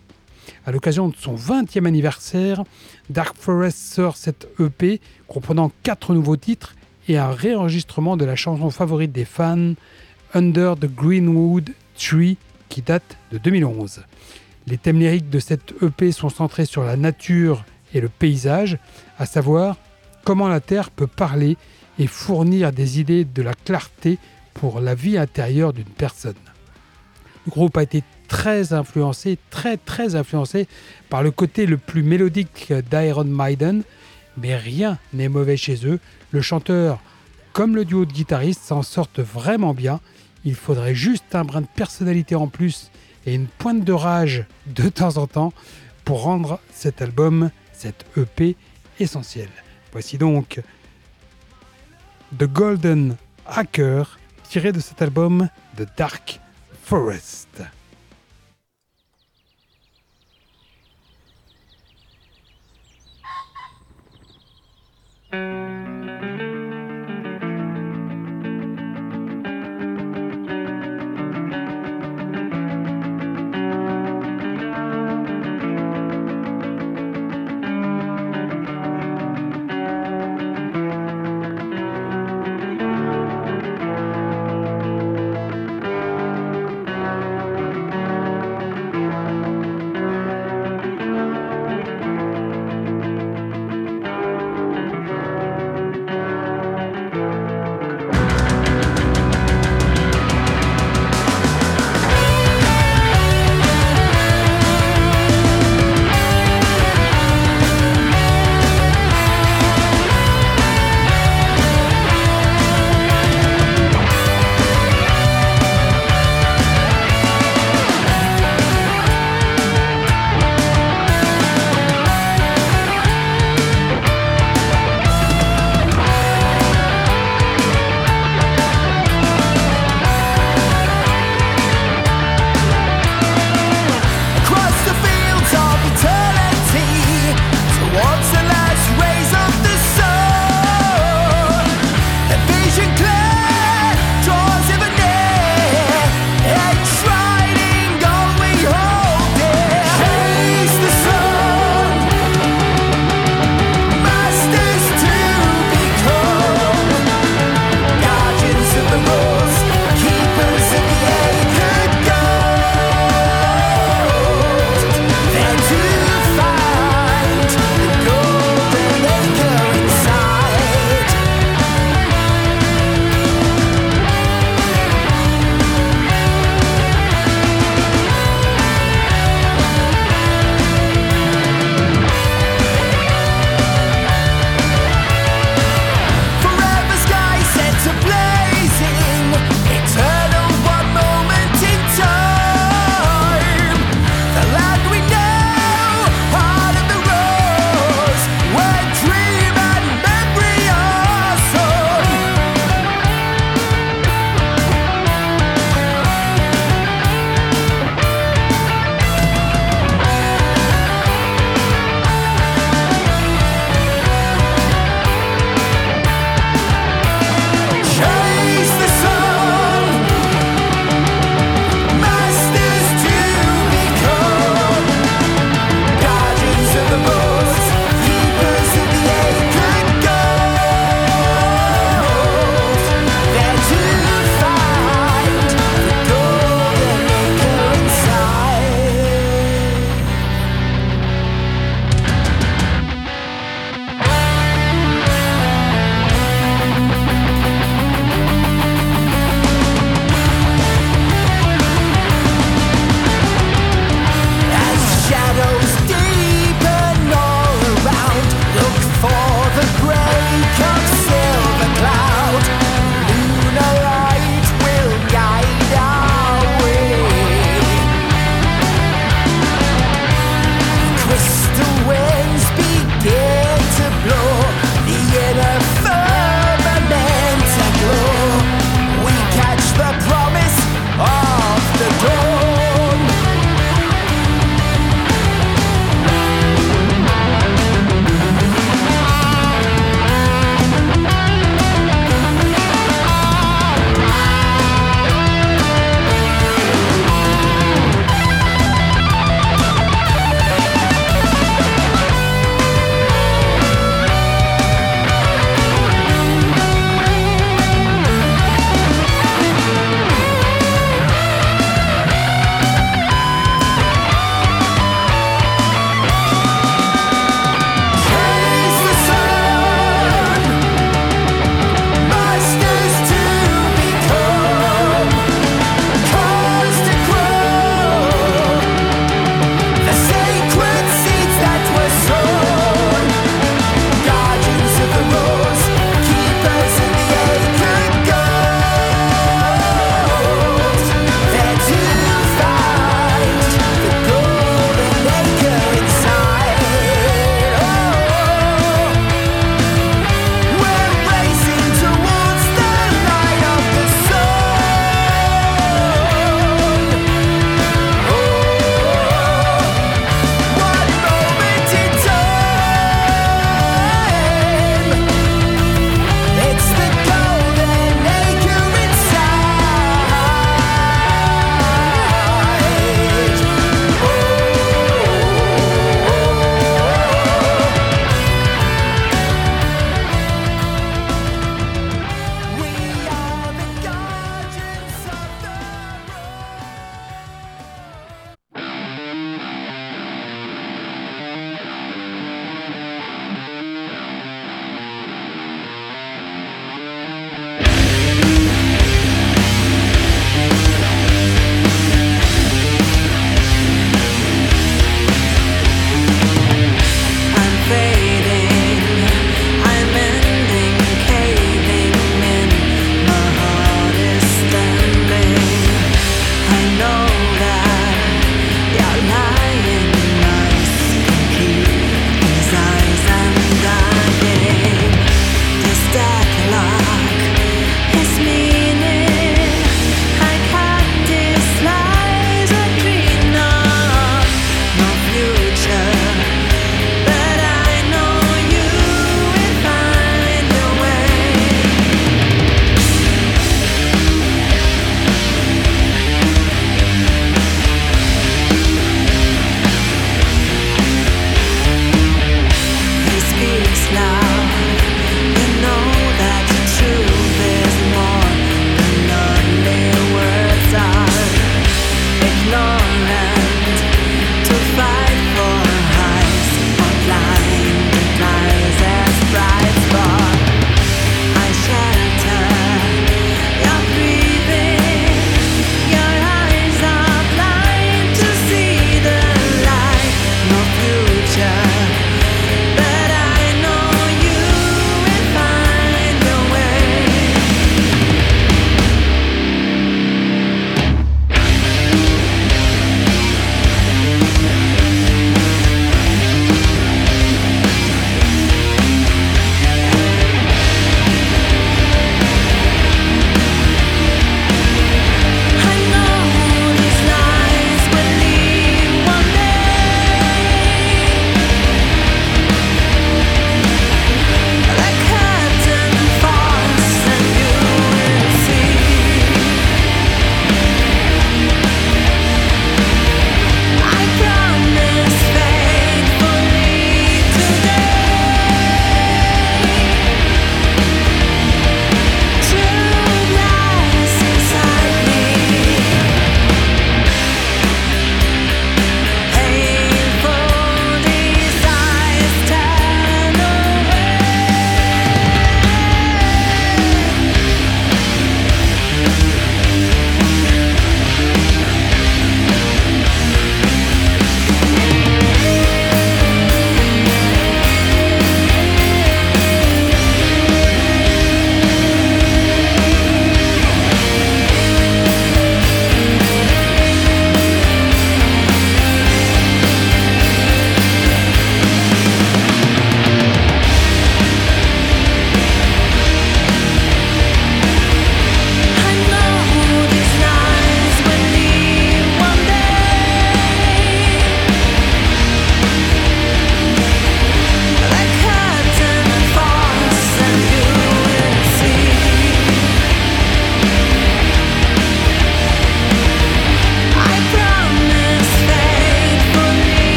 À 0.66 0.72
l'occasion 0.72 1.10
de 1.10 1.16
son 1.16 1.36
20e 1.36 1.86
anniversaire, 1.86 2.64
Dark 3.10 3.36
Forest 3.38 3.78
sort 3.78 4.18
cette 4.18 4.48
EP 4.60 5.02
comprenant 5.28 5.72
quatre 5.84 6.14
nouveaux 6.14 6.38
titres 6.38 6.76
et 7.08 7.18
un 7.18 7.32
réenregistrement 7.32 8.18
de 8.18 8.26
la 8.26 8.36
chanson 8.36 8.70
favorite 8.70 9.12
des 9.12 9.26
fans, 9.26 9.74
Under 10.34 10.76
the 10.76 10.94
Greenwood 10.94 11.72
Tree, 11.98 12.38
qui 12.70 12.82
date 12.82 13.18
de 13.32 13.38
2011. 13.38 14.04
Les 14.68 14.78
thèmes 14.78 15.00
lyriques 15.00 15.30
de 15.30 15.40
cette 15.40 15.74
EP 15.82 16.12
sont 16.12 16.30
centrés 16.30 16.66
sur 16.66 16.84
la 16.84 16.98
nature 16.98 17.64
et 17.94 18.02
le 18.02 18.10
paysage, 18.10 18.78
à 19.18 19.26
savoir 19.26 19.78
comment 20.28 20.50
la 20.50 20.60
Terre 20.60 20.92
peut 20.92 21.08
parler 21.08 21.56
et 22.00 22.06
fournir 22.06 22.74
des 22.74 23.00
idées 23.00 23.24
de 23.24 23.42
la 23.42 23.54
clarté 23.54 24.20
pour 24.54 24.82
la 24.82 24.94
vie 24.94 25.18
intérieure 25.18 25.72
d'une 25.72 25.86
personne. 25.86 26.36
Le 27.46 27.52
groupe 27.52 27.78
a 27.78 27.84
été 27.84 28.04
très 28.28 28.74
influencé, 28.74 29.38
très 29.52 29.78
très 29.78 30.16
influencé 30.16 30.68
par 31.10 31.24
le 31.24 31.32
côté 31.32 31.66
le 31.66 31.78
plus 31.78 32.04
mélodique 32.04 32.74
d'Iron 32.92 33.24
Maiden, 33.24 33.84
mais 34.36 34.58
rien 34.58 34.98
n'est 35.14 35.30
mauvais 35.30 35.56
chez 35.56 35.88
eux. 35.88 35.98
Le 36.32 36.42
chanteur, 36.42 37.00
comme 37.54 37.78
le 37.78 37.86
duo 37.86 38.04
de 38.04 38.12
guitaristes, 38.12 38.64
s'en 38.64 38.82
sortent 38.82 39.22
vraiment 39.22 39.74
bien. 39.74 40.02
Il 40.44 40.56
faudrait 40.56 40.94
juste 40.94 41.36
un 41.36 41.46
brin 41.46 41.62
de 41.62 41.68
personnalité 41.74 42.36
en 42.36 42.50
plus 42.50 42.92
et 43.26 43.34
une 43.34 43.48
pointe 43.48 43.86
de 43.86 43.94
rage 43.94 44.44
de 44.66 44.90
temps 44.90 45.16
en 45.16 45.28
temps 45.28 45.54
pour 46.04 46.24
rendre 46.24 46.60
cet 46.74 47.02
album, 47.02 47.50
cette 47.72 48.06
EP 48.18 48.58
essentiel. 49.00 49.48
Voici 49.98 50.20
donc 50.20 50.62
The 52.38 52.44
Golden 52.44 53.18
Hacker 53.48 54.04
tiré 54.48 54.72
de 54.72 54.80
cet 54.80 55.02
album 55.02 55.50
The 55.76 55.88
Dark 55.98 56.40
Forest. 56.84 57.64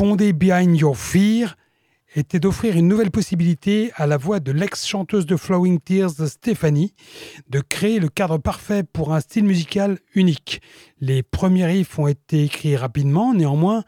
De 0.00 0.06
fonder 0.06 0.32
Behind 0.32 0.80
Your 0.80 0.96
Fear 0.96 1.58
était 2.16 2.40
d'offrir 2.40 2.74
une 2.74 2.88
nouvelle 2.88 3.10
possibilité 3.10 3.92
à 3.96 4.06
la 4.06 4.16
voix 4.16 4.40
de 4.40 4.50
l'ex-chanteuse 4.50 5.26
de 5.26 5.36
Flowing 5.36 5.78
Tears, 5.78 6.26
Stéphanie, 6.26 6.94
de 7.50 7.60
créer 7.60 8.00
le 8.00 8.08
cadre 8.08 8.38
parfait 8.38 8.82
pour 8.82 9.12
un 9.12 9.20
style 9.20 9.44
musical 9.44 9.98
unique. 10.14 10.62
Les 11.02 11.22
premiers 11.22 11.66
riffs 11.66 11.98
ont 11.98 12.06
été 12.06 12.44
écrits 12.44 12.76
rapidement, 12.76 13.34
néanmoins, 13.34 13.84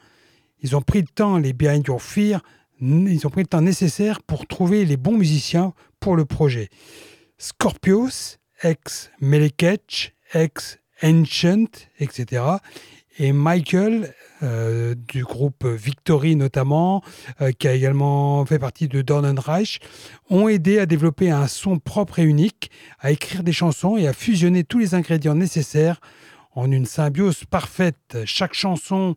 ils 0.61 0.77
ont 0.77 0.83
pris 0.83 1.01
le 1.01 1.07
temps, 1.07 1.39
les 1.39 1.55
Behind 1.55 1.87
Your 1.87 2.03
Fear, 2.03 2.43
ils 2.83 3.27
ont 3.27 3.31
pris 3.31 3.43
le 3.43 3.49
temps 3.49 3.63
nécessaire 3.63 4.23
pour 4.23 4.47
trouver 4.47 4.85
les 4.85 4.99
bons 4.99 5.17
musiciens 5.17 5.73
pour 5.99 6.15
le 6.15 6.27
projet. 6.27 6.69
Scorpios, 7.39 8.37
ex 8.63 9.11
Melekech, 9.23 10.15
ex 10.35 10.79
Ancient, 11.03 11.89
etc. 11.99 12.45
Et 13.23 13.31
Michael, 13.31 14.13
euh, 14.43 14.97
du 14.97 15.23
groupe 15.23 15.65
Victory 15.65 16.35
notamment, 16.35 17.05
euh, 17.41 17.53
qui 17.53 17.69
a 17.69 17.73
également 17.73 18.45
fait 18.45 18.59
partie 18.59 18.89
de 18.89 19.01
Dornenreich, 19.01 19.79
ont 20.29 20.49
aidé 20.49 20.81
à 20.81 20.87
développer 20.87 21.31
un 21.31 21.47
son 21.47 21.79
propre 21.79 22.19
et 22.19 22.25
unique, 22.25 22.73
à 22.99 23.13
écrire 23.13 23.45
des 23.45 23.53
chansons 23.53 23.97
et 23.97 24.09
à 24.09 24.13
fusionner 24.13 24.65
tous 24.65 24.81
les 24.81 24.97
ingrédients 24.97 25.37
nécessaires 25.37 26.01
en 26.57 26.69
une 26.73 26.85
symbiose 26.85 27.45
parfaite. 27.45 28.19
Chaque 28.25 28.55
chanson 28.55 29.15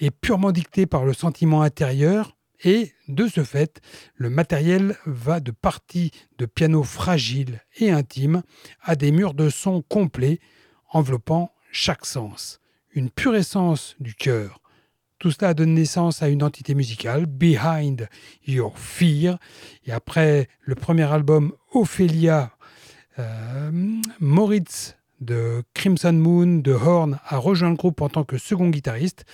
est 0.00 0.10
purement 0.10 0.50
dictée 0.50 0.86
par 0.86 1.04
le 1.04 1.12
sentiment 1.12 1.62
intérieur 1.62 2.36
et, 2.64 2.94
de 3.06 3.28
ce 3.28 3.44
fait, 3.44 3.80
le 4.16 4.28
matériel 4.28 4.96
va 5.06 5.38
de 5.38 5.52
parties 5.52 6.10
de 6.38 6.46
piano 6.46 6.82
fragiles 6.82 7.62
et 7.78 7.92
intimes 7.92 8.42
à 8.82 8.96
des 8.96 9.12
murs 9.12 9.34
de 9.34 9.50
son 9.50 9.82
complets 9.82 10.40
enveloppant 10.90 11.52
chaque 11.70 12.06
sens. 12.06 12.60
Une 12.96 13.10
pure 13.10 13.36
essence 13.36 13.94
du 14.00 14.14
cœur. 14.14 14.62
Tout 15.18 15.30
cela 15.30 15.52
donne 15.52 15.74
naissance 15.74 16.22
à 16.22 16.28
une 16.28 16.42
entité 16.42 16.74
musicale, 16.74 17.26
Behind 17.26 18.08
Your 18.46 18.78
Fear. 18.78 19.38
Et 19.84 19.92
après 19.92 20.48
le 20.62 20.74
premier 20.74 21.02
album 21.02 21.52
Ophélia, 21.74 22.52
euh, 23.18 23.70
Moritz 24.18 24.96
de 25.20 25.62
Crimson 25.74 26.14
Moon, 26.14 26.60
de 26.60 26.72
Horn, 26.72 27.18
a 27.26 27.36
rejoint 27.36 27.68
le 27.68 27.76
groupe 27.76 28.00
en 28.00 28.08
tant 28.08 28.24
que 28.24 28.38
second 28.38 28.70
guitariste. 28.70 29.26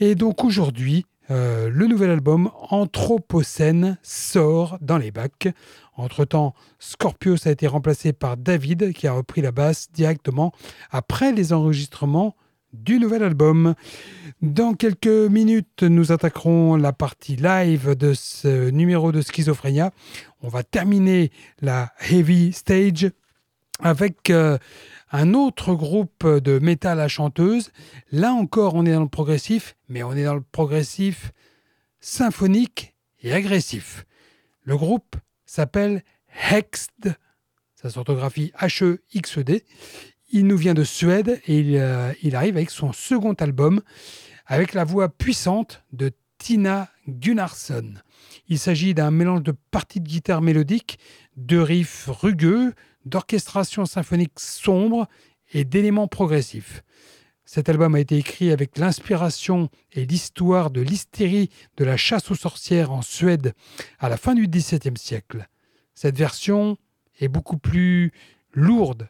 Et 0.00 0.16
donc 0.16 0.42
aujourd'hui, 0.42 1.06
euh, 1.30 1.70
le 1.70 1.86
nouvel 1.86 2.10
album 2.10 2.50
Anthropocène 2.70 3.98
sort 4.02 4.78
dans 4.80 4.98
les 4.98 5.12
bacs. 5.12 5.46
Entre-temps, 5.96 6.54
Scorpios 6.80 7.46
a 7.46 7.52
été 7.52 7.68
remplacé 7.68 8.12
par 8.12 8.36
David 8.36 8.92
qui 8.94 9.06
a 9.06 9.12
repris 9.12 9.42
la 9.42 9.52
basse 9.52 9.92
directement 9.92 10.50
après 10.90 11.30
les 11.30 11.52
enregistrements 11.52 12.34
du 12.72 12.98
nouvel 12.98 13.22
album. 13.22 13.74
Dans 14.42 14.74
quelques 14.74 15.06
minutes, 15.06 15.82
nous 15.82 16.12
attaquerons 16.12 16.76
la 16.76 16.92
partie 16.92 17.36
live 17.36 17.94
de 17.94 18.14
ce 18.14 18.70
numéro 18.70 19.12
de 19.12 19.20
Schizophrénia. 19.20 19.90
On 20.42 20.48
va 20.48 20.62
terminer 20.62 21.30
la 21.60 21.92
Heavy 22.10 22.52
Stage 22.52 23.10
avec 23.80 24.30
euh, 24.30 24.58
un 25.12 25.34
autre 25.34 25.74
groupe 25.74 26.26
de 26.26 26.58
métal 26.58 27.00
à 27.00 27.08
chanteuse. 27.08 27.70
Là 28.12 28.32
encore, 28.32 28.74
on 28.74 28.86
est 28.86 28.92
dans 28.92 29.02
le 29.02 29.08
progressif, 29.08 29.76
mais 29.88 30.02
on 30.02 30.12
est 30.12 30.24
dans 30.24 30.34
le 30.34 30.44
progressif 30.52 31.32
symphonique 32.00 32.94
et 33.22 33.32
agressif. 33.32 34.06
Le 34.62 34.76
groupe 34.76 35.16
s'appelle 35.44 36.02
Hexed, 36.50 37.16
ça 37.74 37.90
s'orthographie 37.90 38.52
H-E-X-E-D. 38.58 39.64
Il 40.32 40.46
nous 40.46 40.56
vient 40.56 40.74
de 40.74 40.84
Suède 40.84 41.40
et 41.46 41.58
il, 41.58 41.76
euh, 41.76 42.12
il, 42.22 42.36
arrive 42.36 42.56
avec 42.56 42.70
son 42.70 42.92
second 42.92 43.32
album 43.34 43.82
avec 44.46 44.74
la 44.74 44.84
voix 44.84 45.08
puissante 45.08 45.82
de 45.92 46.12
Tina 46.38 46.88
Gunnarsson. 47.08 47.94
Il 48.48 48.58
s'agit 48.58 48.94
d'un 48.94 49.10
mélange 49.10 49.42
de 49.42 49.54
parties 49.72 50.00
de 50.00 50.08
guitare 50.08 50.40
mélodique, 50.40 51.00
de 51.36 51.58
riffs 51.58 52.06
rugueux, 52.08 52.74
d'orchestration 53.04 53.86
symphonique 53.86 54.38
sombre 54.38 55.08
et 55.52 55.64
d'éléments 55.64 56.08
progressifs. 56.08 56.82
Cet 57.44 57.68
album 57.68 57.96
a 57.96 58.00
été 58.00 58.16
écrit 58.16 58.52
avec 58.52 58.78
l'inspiration 58.78 59.68
et 59.92 60.06
l'histoire 60.06 60.70
de 60.70 60.80
l'hystérie 60.80 61.50
de 61.76 61.84
la 61.84 61.96
chasse 61.96 62.30
aux 62.30 62.36
sorcières 62.36 62.92
en 62.92 63.02
Suède 63.02 63.54
à 63.98 64.08
la 64.08 64.16
fin 64.16 64.36
du 64.36 64.46
XVIIe 64.46 64.96
siècle. 64.96 65.48
Cette 65.94 66.16
version 66.16 66.78
est 67.18 67.26
beaucoup 67.26 67.58
plus 67.58 68.12
lourde, 68.52 69.08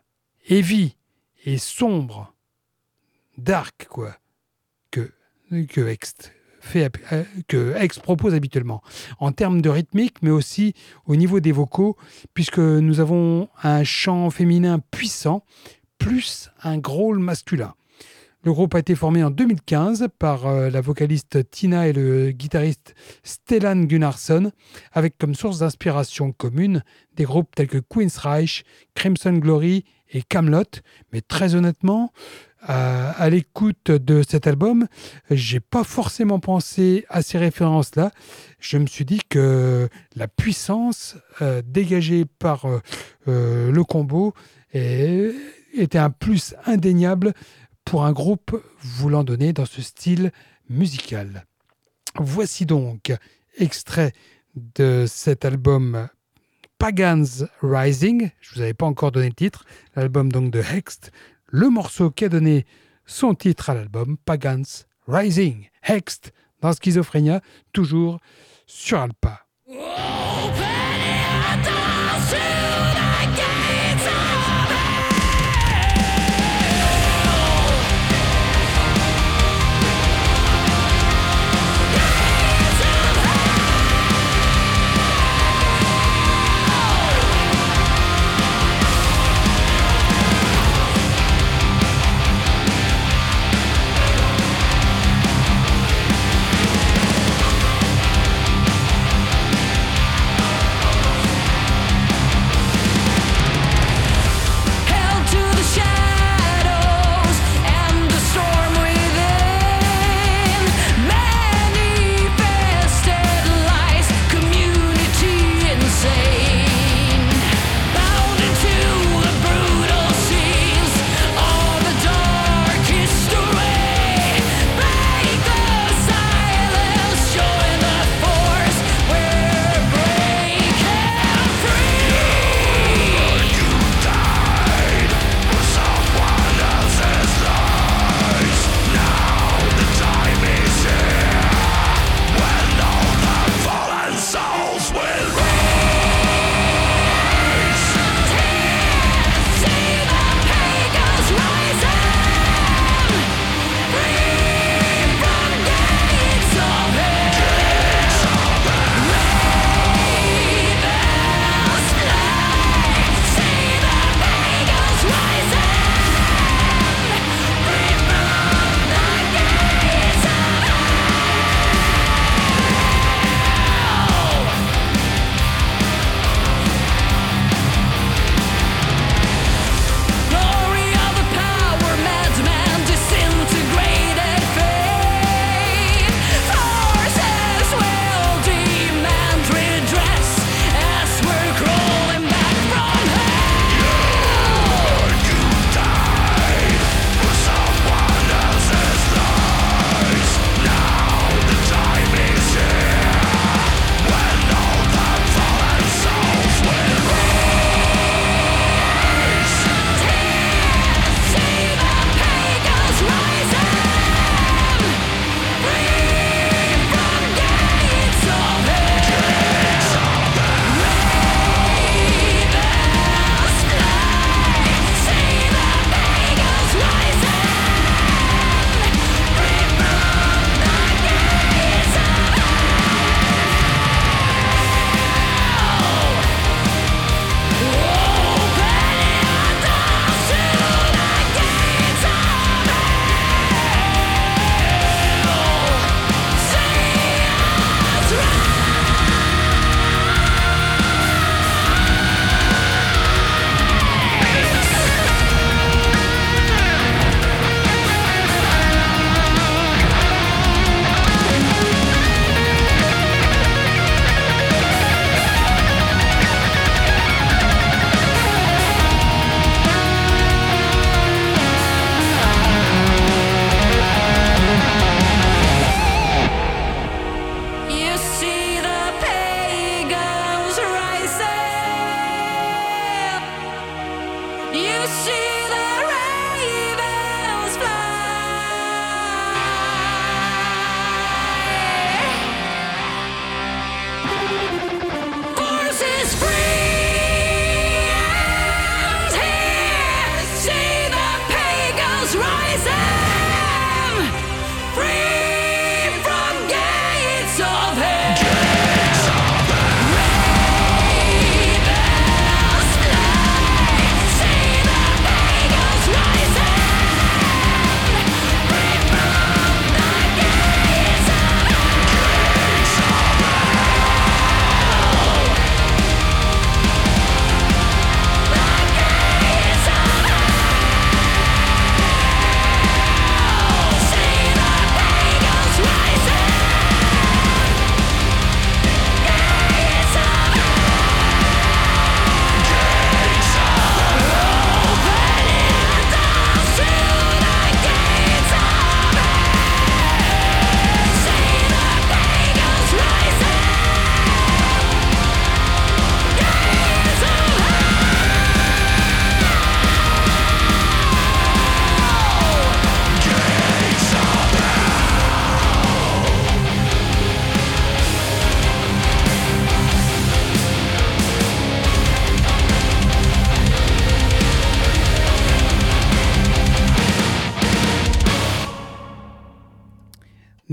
heavy 0.48 0.96
et 1.44 1.58
sombre, 1.58 2.34
dark 3.38 3.86
quoi, 3.88 4.16
que, 4.90 5.12
que 7.48 7.74
Ex 7.76 7.98
propose 7.98 8.34
habituellement, 8.34 8.82
en 9.18 9.32
termes 9.32 9.62
de 9.62 9.68
rythmique, 9.70 10.22
mais 10.22 10.30
aussi 10.30 10.74
au 11.06 11.16
niveau 11.16 11.40
des 11.40 11.52
vocaux, 11.52 11.96
puisque 12.34 12.58
nous 12.58 13.00
avons 13.00 13.48
un 13.62 13.84
chant 13.84 14.30
féminin 14.30 14.78
puissant, 14.78 15.44
plus 15.98 16.50
un 16.62 16.78
growl 16.78 17.18
masculin. 17.18 17.74
Le 18.42 18.52
groupe 18.52 18.74
a 18.74 18.78
été 18.78 18.94
formé 18.94 19.22
en 19.22 19.28
2015 19.28 20.08
par 20.18 20.46
euh, 20.46 20.70
la 20.70 20.80
vocaliste 20.80 21.50
Tina 21.50 21.88
et 21.88 21.92
le 21.92 22.30
guitariste 22.30 22.94
Stellan 23.22 23.84
Gunnarsson, 23.84 24.50
avec 24.92 25.18
comme 25.18 25.34
source 25.34 25.58
d'inspiration 25.58 26.32
commune 26.32 26.82
des 27.16 27.24
groupes 27.24 27.54
tels 27.54 27.66
que 27.66 27.76
Queen's 27.76 28.16
Reich, 28.16 28.64
Crimson 28.94 29.34
Glory 29.34 29.84
et 30.10 30.22
Camelot. 30.22 30.64
Mais 31.12 31.20
très 31.20 31.54
honnêtement, 31.54 32.12
à, 32.62 33.28
l'écoute 33.30 33.90
de 33.90 34.22
cet 34.26 34.46
album, 34.46 34.86
j'ai 35.30 35.60
pas 35.60 35.84
forcément 35.84 36.40
pensé 36.40 37.04
à 37.08 37.22
ces 37.22 37.38
références-là. 37.38 38.10
Je 38.58 38.78
me 38.78 38.86
suis 38.86 39.04
dit 39.04 39.20
que 39.28 39.88
la 40.16 40.28
puissance 40.28 41.16
euh, 41.42 41.62
dégagée 41.64 42.24
par 42.38 42.66
euh, 42.66 43.70
le 43.70 43.84
combo 43.84 44.34
était 44.72 45.98
un 45.98 46.10
plus 46.10 46.54
indéniable 46.64 47.34
pour 47.84 48.04
un 48.04 48.12
groupe 48.12 48.62
voulant 48.80 49.24
donner 49.24 49.52
dans 49.52 49.66
ce 49.66 49.82
style 49.82 50.32
musical. 50.68 51.46
Voici 52.16 52.66
donc 52.66 53.12
extrait 53.56 54.12
de 54.54 55.04
cet 55.08 55.44
album 55.44 56.08
Pagans 56.78 57.26
Rising. 57.62 58.30
Je 58.40 58.54
vous 58.54 58.60
avais 58.62 58.74
pas 58.74 58.86
encore 58.86 59.12
donné 59.12 59.28
le 59.28 59.34
titre. 59.34 59.64
L'album 59.96 60.32
donc 60.32 60.50
de 60.50 60.60
Hext. 60.60 61.12
Le 61.46 61.68
morceau 61.68 62.10
qui 62.10 62.24
a 62.24 62.28
donné 62.28 62.64
son 63.06 63.34
titre 63.34 63.70
à 63.70 63.74
l'album 63.74 64.16
Pagans 64.24 64.64
Rising. 65.06 65.68
Hext 65.82 66.32
dans 66.60 66.72
Schizophrénia, 66.72 67.40
toujours 67.72 68.20
sur 68.66 68.98
Alpa. 69.00 69.46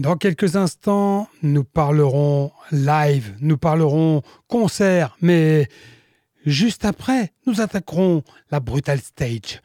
Dans 0.08 0.16
quelques 0.16 0.56
instants, 0.56 1.28
nous 1.44 1.66
parlerons 1.66 2.54
live, 2.72 3.36
nous 3.42 3.58
parlerons 3.58 4.22
concert, 4.48 5.18
mais 5.20 5.68
juste 6.46 6.86
après, 6.86 7.34
nous 7.46 7.60
attaquerons 7.60 8.24
la 8.50 8.62
Brutal 8.62 9.02
Stage. 9.02 9.62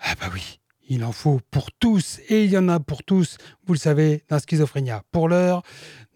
Ah 0.00 0.12
bah 0.20 0.26
oui, 0.34 0.60
il 0.86 1.02
en 1.02 1.12
faut 1.12 1.40
pour 1.50 1.72
tous 1.72 2.20
et 2.28 2.44
il 2.44 2.50
y 2.50 2.58
en 2.58 2.68
a 2.68 2.78
pour 2.78 3.04
tous, 3.04 3.38
vous 3.64 3.72
le 3.72 3.78
savez, 3.78 4.22
dans 4.28 4.38
Schizophrénia. 4.38 5.02
Pour 5.12 5.30
l'heure, 5.30 5.62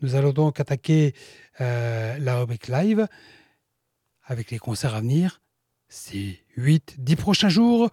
nous 0.02 0.14
allons 0.14 0.32
donc 0.34 0.60
attaquer 0.60 1.14
euh, 1.62 2.18
la 2.18 2.38
rubrique 2.38 2.68
live 2.68 3.08
avec 4.24 4.50
les 4.50 4.58
concerts 4.58 4.94
à 4.94 5.00
venir. 5.00 5.40
C'est 5.88 6.44
8, 6.58 6.96
10 6.98 7.16
prochains 7.16 7.48
jours 7.48 7.88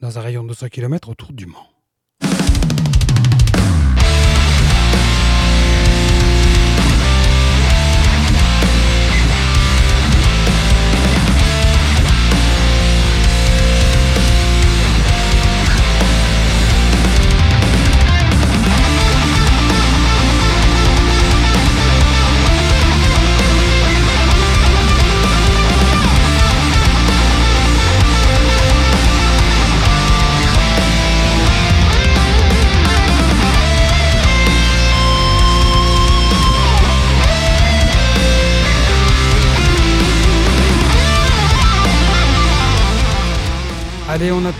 dans 0.00 0.16
un 0.16 0.20
rayon 0.20 0.44
de 0.44 0.48
200 0.50 0.68
km 0.68 1.08
autour 1.08 1.32
du 1.32 1.46
Mans. 1.46 1.69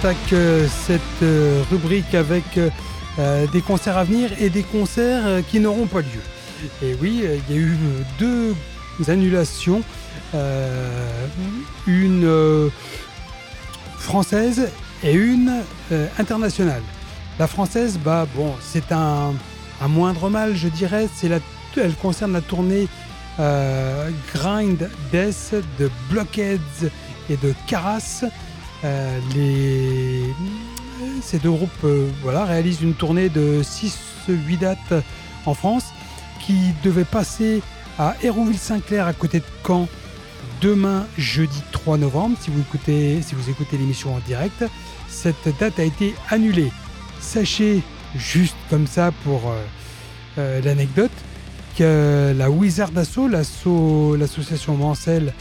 Euh, 0.05 0.67
cette 0.87 1.01
euh, 1.23 1.63
rubrique 1.71 2.15
avec 2.15 2.59
euh, 3.19 3.47
des 3.49 3.61
concerts 3.61 3.99
à 3.99 4.05
venir 4.05 4.31
et 4.41 4.49
des 4.49 4.63
concerts 4.63 5.43
qui 5.51 5.61
n'auront 5.61 5.87
pas 5.87 6.01
lieu. 6.01 6.23
Et 6.83 6.97
oui, 7.03 7.23
il 7.49 7.55
y 7.55 7.59
a 7.59 7.61
eu 7.61 7.77
deux 8.19 8.55
annulations, 9.09 9.83
une 11.87 12.71
française 13.99 14.69
et 15.03 15.13
une 15.13 15.53
internationale. 16.19 16.83
La 17.39 17.47
française, 17.47 17.99
bah 18.03 18.27
bon, 18.35 18.55
c'est 18.63 18.93
un, 18.93 19.35
un 19.83 19.89
moindre 19.89 20.31
mal, 20.31 20.55
je 20.55 20.69
dirais. 20.69 21.09
La, 21.25 21.39
elle 21.77 21.95
concerne 21.95 22.33
la 22.33 22.41
tournée 22.43 22.89
Grind 23.39 24.91
Death 25.13 25.55
de 25.79 25.91
Blockheads 26.11 26.89
et 27.29 27.37
de 27.37 27.55
Caras. 27.67 28.25
Euh, 28.85 29.19
ces 31.23 31.39
deux 31.39 31.51
groupes 31.51 31.71
euh, 31.85 32.09
réalisent 32.45 32.83
une 32.83 32.95
tournée 32.95 33.29
de 33.29 33.63
6-8 33.63 34.59
dates 34.59 35.05
en 35.47 35.55
France 35.55 35.85
qui 36.41 36.57
devait 36.83 37.05
passer 37.05 37.63
à 37.99 38.15
Hérouville-Saint-Clair 38.23 39.07
à 39.07 39.13
côté 39.13 39.41
de 39.41 39.45
Caen 39.67 39.89
demain 40.61 41.07
jeudi 41.19 41.63
3 41.73 41.99
novembre 41.99 42.37
si 42.41 42.51
vous 42.51 42.61
écoutez, 42.61 43.21
si 43.23 43.35
écoutez 43.51 43.77
l'émission 43.77 44.15
en 44.15 44.21
direct. 44.27 44.65
Cette 45.09 45.49
date 45.59 45.79
a 45.79 45.85
été 45.85 46.15
annulée. 46.31 46.71
Sachez 47.21 47.83
juste 48.17 48.57
comme 48.71 48.87
ça 48.87 49.11
pour 49.25 49.43
euh, 50.39 50.61
l'anecdote 50.63 51.11
que 51.77 52.35
la 52.37 52.51
Wizard 52.51 52.91
l'asso- 53.29 54.17
l'association 54.17 54.77
Mancel 54.77 55.33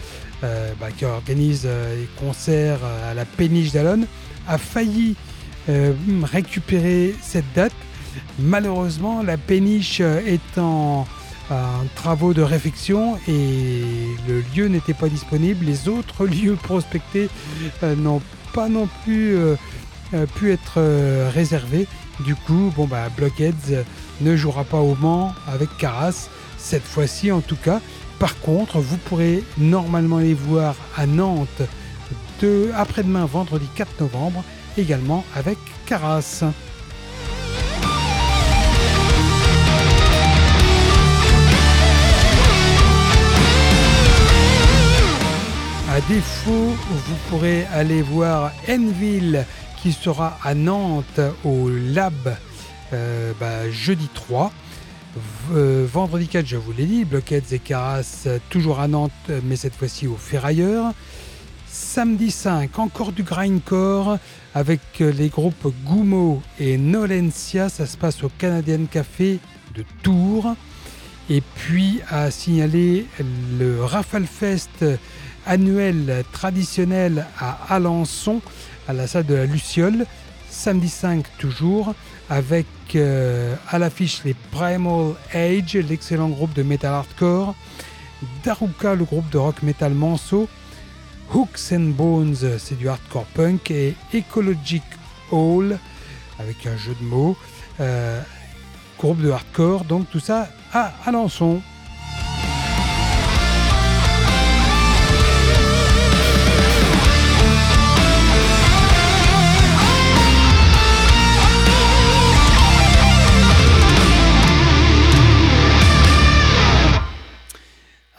euh, 0.43 0.71
bah, 0.79 0.87
qui 0.95 1.03
organise 1.03 1.63
euh, 1.65 1.99
les 1.99 2.07
concerts 2.17 2.79
euh, 2.81 3.11
à 3.11 3.13
la 3.13 3.25
péniche 3.25 3.73
d'Alonne, 3.73 4.05
a 4.47 4.57
failli 4.57 5.15
récupérer 6.23 7.13
cette 7.21 7.45
date. 7.53 7.73
Malheureusement, 8.39 9.21
la 9.21 9.37
péniche 9.37 9.99
est 9.99 10.57
en, 10.57 11.05
travaux 11.93 12.33
de 12.33 12.41
réfection 12.41 13.19
et 13.27 13.83
le 14.27 14.43
lieu 14.55 14.67
n'était 14.67 14.95
pas 14.95 15.09
disponible. 15.09 15.65
Les 15.65 15.87
autres 15.87 16.25
lieux 16.25 16.55
prospectés 16.55 17.29
n'ont 17.83 18.21
pas 18.53 18.67
non 18.67 18.87
plus 19.03 19.37
pu 20.35 20.51
être 20.51 20.81
réservés. 21.31 21.85
Du 22.21 22.33
coup, 22.33 22.73
bon 22.75 22.87
bah 22.87 23.09
Blockheads 23.15 23.83
ne 24.21 24.35
jouera 24.35 24.63
pas 24.63 24.79
au 24.79 24.95
Mans 24.95 25.35
avec 25.47 25.69
Caras 25.77 26.29
cette 26.57 26.83
fois-ci 26.83 27.31
en 27.31 27.41
tout 27.41 27.55
cas. 27.55 27.79
Par 28.19 28.37
contre, 28.41 28.79
vous 28.79 28.97
pourrez 28.97 29.43
normalement 29.57 30.19
les 30.19 30.33
voir 30.33 30.75
à 30.97 31.05
Nantes 31.05 31.61
de 32.41 32.69
après-demain, 32.75 33.25
vendredi 33.25 33.65
4 33.75 34.01
novembre, 34.01 34.43
également 34.77 35.23
avec 35.35 35.57
Caras. 35.85 36.43
À 45.89 46.01
défaut, 46.07 46.51
vous 46.51 47.15
pourrez 47.29 47.65
aller 47.73 48.01
voir 48.01 48.51
Enville 48.69 49.45
qui 49.81 49.93
sera 49.93 50.37
à 50.43 50.53
Nantes 50.53 51.21
au 51.45 51.69
Lab 51.69 52.35
euh, 52.93 53.33
bah, 53.39 53.69
jeudi 53.71 54.09
3. 54.13 54.51
Euh, 55.53 55.87
vendredi 55.91 56.27
4, 56.27 56.45
je 56.45 56.57
vous 56.57 56.71
l'ai 56.71 56.85
dit, 56.85 57.05
Blockheads 57.05 57.53
et 57.53 57.59
Caras 57.59 58.27
toujours 58.49 58.79
à 58.79 58.87
Nantes, 58.87 59.11
mais 59.43 59.55
cette 59.55 59.75
fois-ci 59.75 60.07
au 60.07 60.15
Ferrailleur. 60.15 60.93
Samedi 61.67 62.31
5, 62.31 62.79
encore 62.79 63.11
du 63.11 63.23
grindcore 63.23 64.17
avec 64.53 64.81
euh, 65.01 65.11
les 65.11 65.29
groupes 65.29 65.73
Gumo 65.85 66.41
et 66.59 66.77
Nolencia. 66.77 67.69
Ça 67.69 67.85
se 67.85 67.97
passe 67.97 68.23
au 68.23 68.29
Canadian 68.37 68.85
Café 68.85 69.39
de 69.75 69.83
Tours. 70.03 70.55
Et 71.29 71.41
puis 71.41 72.01
à 72.09 72.31
signaler 72.31 73.05
le 73.59 73.83
Rafale 73.83 74.25
Fest 74.25 74.83
annuel 75.45 76.23
traditionnel 76.31 77.25
à 77.39 77.75
Alençon, 77.75 78.41
à 78.87 78.93
la 78.93 79.05
salle 79.05 79.25
de 79.27 79.35
la 79.35 79.45
Luciole, 79.45 80.05
samedi 80.49 80.89
5 80.89 81.25
toujours, 81.37 81.93
avec 82.29 82.65
euh, 82.95 83.55
à 83.67 83.79
l'affiche 83.79 84.23
les 84.23 84.35
Primal 84.51 85.13
Age, 85.33 85.75
l'excellent 85.75 86.29
groupe 86.29 86.53
de 86.53 86.63
metal 86.63 86.93
hardcore, 86.93 87.55
Daruka, 88.43 88.95
le 88.95 89.05
groupe 89.05 89.29
de 89.29 89.37
rock 89.37 89.63
metal 89.63 89.93
Manso, 89.93 90.47
Hooks 91.33 91.71
and 91.73 91.91
Bones, 91.95 92.57
c'est 92.57 92.77
du 92.77 92.89
hardcore 92.89 93.25
punk, 93.33 93.71
et 93.71 93.95
Ecologic 94.13 94.83
Hall, 95.31 95.77
avec 96.39 96.65
un 96.65 96.77
jeu 96.77 96.95
de 96.99 97.05
mots, 97.05 97.37
euh, 97.79 98.21
groupe 98.97 99.21
de 99.21 99.29
hardcore, 99.29 99.85
donc 99.85 100.09
tout 100.09 100.19
ça 100.19 100.49
à 100.73 100.93
Alençon. 101.05 101.61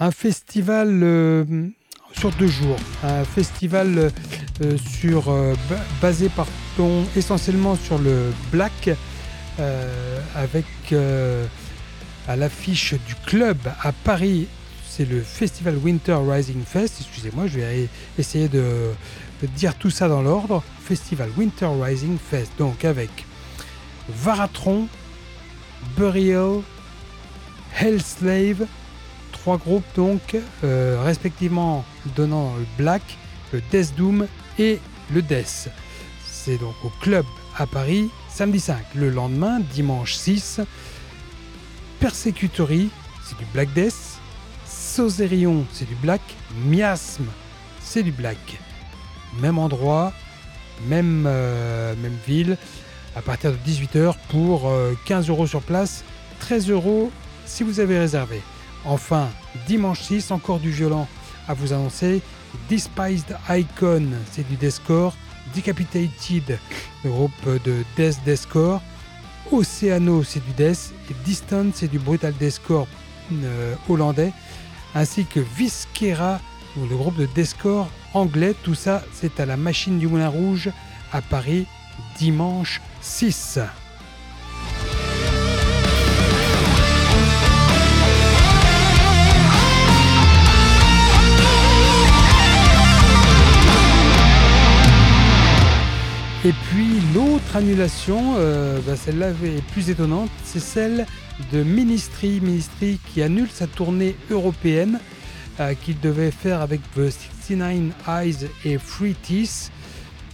Un 0.00 0.10
festival 0.10 1.00
euh, 1.02 1.44
sur 2.18 2.30
deux 2.32 2.46
jours, 2.46 2.78
un 3.04 3.24
festival 3.24 4.10
euh, 4.62 4.76
sur, 4.78 5.28
euh, 5.28 5.54
ba- 5.68 5.84
basé 6.00 6.30
pardon, 6.30 7.04
essentiellement 7.16 7.76
sur 7.76 7.98
le 7.98 8.32
black, 8.50 8.90
avec 10.34 10.64
à 12.26 12.34
l'affiche 12.36 12.94
du 13.06 13.14
club 13.26 13.58
à 13.82 13.92
Paris, 13.92 14.46
c'est 14.88 15.04
le 15.04 15.20
festival 15.20 15.76
Winter 15.76 16.16
Rising 16.26 16.62
Fest. 16.64 16.94
Excusez-moi, 17.00 17.46
je 17.46 17.58
vais 17.60 17.88
essayer 18.18 18.48
de, 18.48 18.90
de 19.42 19.46
dire 19.48 19.74
tout 19.74 19.90
ça 19.90 20.08
dans 20.08 20.22
l'ordre. 20.22 20.62
Festival 20.82 21.28
Winter 21.36 21.68
Rising 21.78 22.16
Fest, 22.18 22.52
donc 22.58 22.86
avec 22.86 23.10
Varatron, 24.08 24.88
Burial, 25.94 26.60
Hellslave, 27.78 28.66
trois 29.40 29.56
groupes 29.56 29.84
donc 29.96 30.36
euh, 30.64 31.00
respectivement 31.02 31.84
donnant 32.14 32.52
le 32.58 32.66
Black, 32.76 33.02
le 33.52 33.62
Death 33.70 33.94
Doom 33.96 34.26
et 34.58 34.78
le 35.12 35.22
Death. 35.22 35.70
C'est 36.30 36.58
donc 36.58 36.74
au 36.84 36.90
club 37.00 37.24
à 37.56 37.66
Paris, 37.66 38.10
samedi 38.28 38.60
5. 38.60 38.76
Le 38.94 39.08
lendemain, 39.08 39.60
dimanche 39.72 40.14
6, 40.14 40.60
Persecutory, 42.00 42.90
c'est 43.24 43.38
du 43.38 43.44
Black 43.52 43.72
Death. 43.72 44.18
Soserion, 44.66 45.64
c'est 45.72 45.88
du 45.88 45.94
Black. 45.96 46.20
Miasme, 46.66 47.26
c'est 47.82 48.02
du 48.02 48.12
Black. 48.12 48.58
Même 49.40 49.58
endroit, 49.58 50.12
même, 50.86 51.24
euh, 51.26 51.94
ville, 52.26 52.58
à 53.16 53.22
partir 53.22 53.52
de 53.52 53.56
18h 53.66 54.14
pour 54.28 54.68
euh, 54.68 54.92
15 55.06 55.28
euros 55.30 55.46
sur 55.46 55.62
place 55.62 56.04
13 56.40 56.70
euros 56.70 57.10
si 57.46 57.62
vous 57.62 57.80
avez 57.80 57.98
réservé. 57.98 58.42
Enfin, 58.84 59.28
dimanche 59.66 60.00
6, 60.00 60.30
encore 60.30 60.58
du 60.58 60.70
violent 60.70 61.06
à 61.48 61.54
vous 61.54 61.72
annoncer. 61.72 62.22
Despised 62.68 63.36
Icon, 63.48 64.08
c'est 64.32 64.48
du 64.48 64.56
deathcore. 64.56 65.14
Decapitated, 65.54 66.58
le 67.04 67.10
groupe 67.10 67.62
de 67.64 67.84
death 67.96 68.18
deathcore. 68.24 68.80
Oceano, 69.50 70.22
c'est 70.22 70.44
du 70.44 70.52
death. 70.52 70.92
Et 71.10 71.14
Distant, 71.24 71.66
c'est 71.74 71.88
du 71.88 71.98
brutal 71.98 72.34
deathcore 72.38 72.86
euh, 73.32 73.74
hollandais. 73.88 74.32
Ainsi 74.94 75.24
que 75.24 75.40
Viscera, 75.40 76.40
le 76.76 76.96
groupe 76.96 77.16
de 77.16 77.26
deathcore 77.26 77.88
anglais. 78.14 78.54
Tout 78.62 78.74
ça, 78.74 79.02
c'est 79.12 79.40
à 79.40 79.46
la 79.46 79.56
Machine 79.56 79.98
du 79.98 80.06
Moulin 80.06 80.28
Rouge 80.28 80.70
à 81.12 81.20
Paris, 81.20 81.66
dimanche 82.18 82.80
6. 83.00 83.58
Et 96.42 96.52
puis 96.52 96.88
l'autre 97.14 97.54
annulation, 97.54 98.36
euh, 98.38 98.80
bah, 98.86 98.96
celle-là 98.96 99.28
est 99.44 99.62
plus 99.72 99.90
étonnante, 99.90 100.30
c'est 100.42 100.58
celle 100.60 101.04
de 101.52 101.62
Ministry. 101.62 102.40
Ministry 102.40 102.98
qui 103.12 103.20
annule 103.20 103.50
sa 103.50 103.66
tournée 103.66 104.16
européenne 104.30 105.00
euh, 105.60 105.74
qu'il 105.74 106.00
devait 106.00 106.30
faire 106.30 106.62
avec 106.62 106.80
The 106.94 107.10
69 107.10 107.92
Eyes 108.08 108.48
et 108.64 108.78
Free 108.78 109.12
Teeth. 109.12 109.70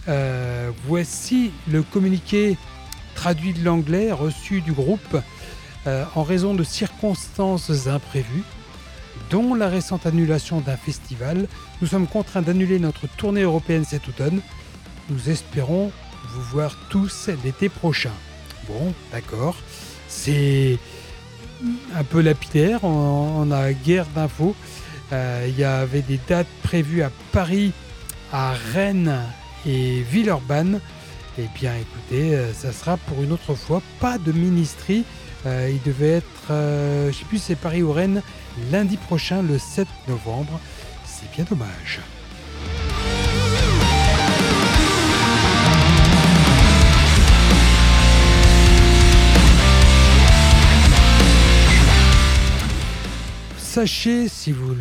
Euh, 0.07 0.71
voici 0.85 1.51
le 1.69 1.83
communiqué 1.83 2.55
traduit 3.13 3.51
de 3.51 3.65
l'anglais 3.65 4.13
reçu 4.13 4.61
du 4.61 4.71
groupe 4.71 5.17
en 6.15 6.23
raison 6.23 6.53
de 6.53 6.65
circonstances 6.65 7.87
imprévues, 7.87 8.43
dont 9.29 9.55
la 9.55 9.69
récente 9.69 10.05
annulation 10.05 10.59
d'un 10.59 10.75
festival. 10.75 11.47
Nous 11.81 11.87
sommes 11.87 12.07
contraints 12.07 12.41
d'annuler 12.41 12.77
notre 12.77 13.07
tournée 13.07 13.43
européenne 13.43 13.85
cet 13.85 14.09
automne. 14.09 14.41
Nous 15.09 15.29
espérons 15.29 15.91
vous 16.29 16.41
voir 16.41 16.75
tous 16.89 17.29
l'été 17.43 17.69
prochain. 17.69 18.11
Bon, 18.67 18.93
d'accord. 19.11 19.55
C'est 20.07 20.77
un 21.95 22.03
peu 22.03 22.21
lapidaire, 22.21 22.83
on, 22.83 23.49
a 23.51 23.73
guère 23.73 24.05
d'infos. 24.15 24.55
Euh, 25.13 25.47
Il 25.47 25.57
y 25.57 25.63
avait 25.63 26.01
des 26.01 26.19
dates 26.27 26.47
prévues 26.63 27.01
à 27.01 27.11
Paris, 27.31 27.71
à 28.31 28.53
Rennes 28.73 29.21
et 29.65 30.01
Villeurbanne. 30.01 30.81
Eh 31.39 31.47
bien, 31.55 31.73
écoutez, 31.75 32.35
euh, 32.35 32.53
ça 32.53 32.71
sera 32.71 32.97
pour 32.97 33.21
une 33.21 33.31
autre 33.31 33.53
fois. 33.53 33.81
Pas 33.99 34.17
de 34.17 34.31
ministry. 34.31 35.05
Euh, 35.45 35.69
il 35.71 35.81
devait 35.83 36.17
être, 36.17 36.51
euh, 36.51 37.11
je 37.11 37.17
sais 37.17 37.25
plus 37.25 37.37
c'est 37.37 37.55
Paris 37.55 37.83
ou 37.83 37.91
Rennes, 37.91 38.21
lundi 38.71 38.97
prochain, 38.97 39.41
le 39.41 39.59
7 39.59 39.87
novembre. 40.07 40.59
C'est 41.05 41.31
bien 41.31 41.45
dommage. 41.47 42.01
Sachez, 53.77 54.27
si 54.27 54.51
vous 54.53 54.73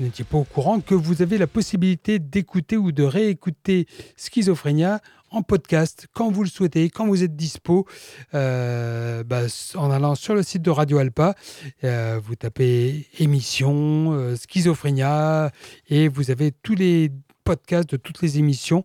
n'étiez 0.00 0.24
pas 0.24 0.38
au 0.38 0.42
courant, 0.42 0.80
que 0.80 0.96
vous 0.96 1.22
avez 1.22 1.38
la 1.38 1.46
possibilité 1.46 2.18
d'écouter 2.18 2.76
ou 2.76 2.90
de 2.90 3.04
réécouter 3.04 3.86
Schizophrénia 4.16 5.00
en 5.30 5.42
podcast 5.42 6.08
quand 6.14 6.28
vous 6.28 6.42
le 6.42 6.48
souhaitez, 6.48 6.90
quand 6.90 7.06
vous 7.06 7.22
êtes 7.22 7.36
dispo, 7.36 7.86
euh, 8.34 9.22
bah, 9.22 9.42
en 9.76 9.92
allant 9.92 10.16
sur 10.16 10.34
le 10.34 10.42
site 10.42 10.62
de 10.62 10.70
Radio 10.70 10.98
Alpa. 10.98 11.36
Euh, 11.84 12.20
vous 12.20 12.34
tapez 12.34 13.06
émission, 13.20 14.14
euh, 14.14 14.34
Schizophrénia, 14.34 15.52
et 15.86 16.08
vous 16.08 16.32
avez 16.32 16.50
tous 16.50 16.74
les 16.74 17.12
podcasts 17.44 17.88
de 17.88 17.96
toutes 17.96 18.20
les 18.20 18.36
émissions. 18.40 18.84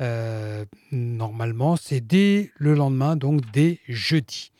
Euh, 0.00 0.64
normalement, 0.92 1.74
c'est 1.74 2.00
dès 2.00 2.52
le 2.54 2.74
lendemain, 2.74 3.16
donc 3.16 3.40
dès 3.50 3.80
jeudi. 3.88 4.52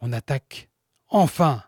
On 0.00 0.12
attaque 0.12 0.68
enfin 1.08 1.64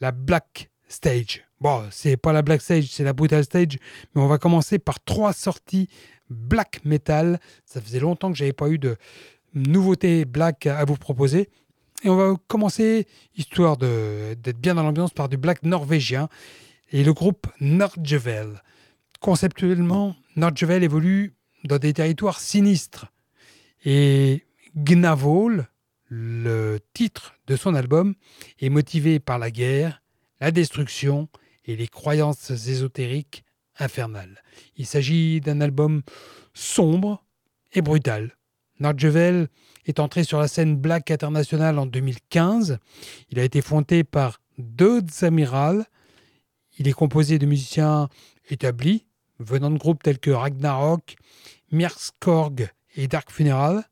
la 0.00 0.10
Black 0.10 0.68
Stage. 0.88 1.44
Bon, 1.60 1.84
c'est 1.90 2.16
pas 2.16 2.32
la 2.32 2.42
Black 2.42 2.60
Stage, 2.60 2.88
c'est 2.90 3.04
la 3.04 3.12
Brutal 3.12 3.44
Stage, 3.44 3.78
mais 4.14 4.20
on 4.20 4.26
va 4.26 4.38
commencer 4.38 4.78
par 4.78 5.02
trois 5.02 5.32
sorties 5.32 5.88
black 6.30 6.84
metal. 6.84 7.40
Ça 7.64 7.80
faisait 7.80 8.00
longtemps 8.00 8.30
que 8.30 8.36
j'avais 8.36 8.52
pas 8.52 8.68
eu 8.68 8.78
de 8.78 8.96
nouveautés 9.54 10.24
black 10.24 10.66
à 10.66 10.84
vous 10.84 10.96
proposer. 10.96 11.48
Et 12.02 12.08
on 12.08 12.16
va 12.16 12.34
commencer, 12.46 13.06
histoire 13.36 13.76
d'être 13.78 14.60
bien 14.60 14.74
dans 14.74 14.82
l'ambiance, 14.82 15.12
par 15.12 15.28
du 15.28 15.36
black 15.36 15.62
norvégien 15.62 16.28
et 16.92 17.02
le 17.02 17.12
groupe 17.12 17.46
Nordjvel. 17.60 18.62
Conceptuellement, 19.20 20.14
Nordjvel 20.36 20.84
évolue 20.84 21.34
dans 21.64 21.78
des 21.78 21.94
territoires 21.94 22.38
sinistres. 22.38 23.06
Et 23.84 24.44
Gnavol, 24.76 25.68
le 26.08 26.78
titre 26.92 27.34
de 27.46 27.56
son 27.56 27.74
album, 27.74 28.14
est 28.60 28.68
motivé 28.68 29.18
par 29.18 29.38
la 29.38 29.50
guerre, 29.50 30.02
la 30.40 30.50
destruction 30.50 31.28
et 31.64 31.76
les 31.76 31.88
croyances 31.88 32.50
ésotériques 32.50 33.44
infernales. 33.78 34.42
Il 34.76 34.86
s'agit 34.86 35.40
d'un 35.40 35.60
album 35.60 36.02
sombre 36.54 37.24
et 37.72 37.82
brutal. 37.82 38.36
Nordjvel 38.80 39.48
est 39.86 40.00
entré 40.00 40.24
sur 40.24 40.38
la 40.38 40.48
scène 40.48 40.76
black 40.76 41.10
internationale 41.10 41.78
en 41.78 41.86
2015. 41.86 42.78
Il 43.30 43.38
a 43.38 43.44
été 43.44 43.62
fondé 43.62 44.04
par 44.04 44.40
Dodds 44.58 45.22
Amiral. 45.24 45.86
Il 46.78 46.88
est 46.88 46.92
composé 46.92 47.38
de 47.38 47.46
musiciens 47.46 48.08
établis, 48.50 49.06
venant 49.38 49.70
de 49.70 49.78
groupes 49.78 50.02
tels 50.02 50.18
que 50.18 50.30
Ragnarok, 50.30 51.16
Mierskorg 51.72 52.68
et 52.96 53.08
Dark 53.08 53.30
Funeral. 53.30 53.84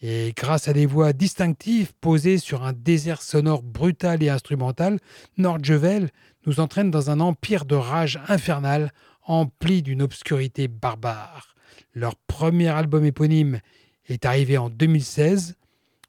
Et 0.00 0.32
grâce 0.36 0.68
à 0.68 0.72
des 0.72 0.86
voix 0.86 1.12
distinctives 1.12 1.92
posées 2.00 2.38
sur 2.38 2.62
un 2.62 2.72
désert 2.72 3.20
sonore 3.20 3.62
brutal 3.62 4.22
et 4.22 4.28
instrumental, 4.28 5.00
Nordjvel 5.36 6.10
nous 6.46 6.60
entraîne 6.60 6.90
dans 6.90 7.10
un 7.10 7.18
empire 7.20 7.64
de 7.64 7.74
rage 7.74 8.20
infernale 8.28 8.92
empli 9.24 9.82
d'une 9.82 10.02
obscurité 10.02 10.68
barbare. 10.68 11.54
Leur 11.94 12.14
premier 12.16 12.68
album 12.68 13.04
éponyme 13.04 13.60
est 14.06 14.24
arrivé 14.24 14.56
en 14.56 14.70
2016. 14.70 15.56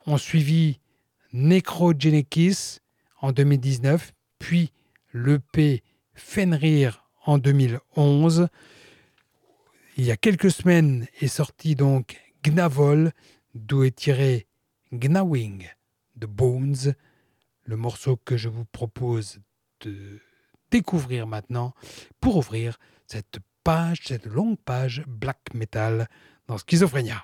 On 0.06 0.18
suivi 0.18 0.80
Necrogenesis 1.34 2.80
en 3.22 3.32
2019, 3.32 4.14
puis 4.38 4.72
l'EP 5.14 5.84
Fenrir 6.14 7.06
en 7.26 7.38
2011. 7.38 8.48
Il 9.98 10.06
y 10.06 10.12
a 10.12 10.18
quelques 10.18 10.52
semaines 10.52 11.08
est 11.22 11.28
sorti 11.28 11.76
donc 11.76 12.22
Gnavol, 12.44 13.12
d'où 13.56 13.84
est 13.84 13.96
tiré 13.96 14.48
Gnawing 14.92 15.68
de 16.16 16.26
Bones, 16.26 16.96
le 17.64 17.76
morceau 17.78 18.18
que 18.18 18.38
je 18.38 18.50
vous 18.50 18.66
propose 18.66 19.40
de 19.82 20.20
découvrir 20.72 21.28
maintenant 21.28 21.74
pour 22.20 22.38
ouvrir 22.38 22.78
cette 23.08 23.40
page, 23.64 24.02
cette 24.06 24.26
longue 24.26 24.58
page 24.58 25.04
black 25.08 25.54
metal 25.54 26.08
dans 26.48 26.58
Schizophrénia. 26.58 27.24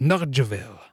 Nordjvel. 0.00 0.91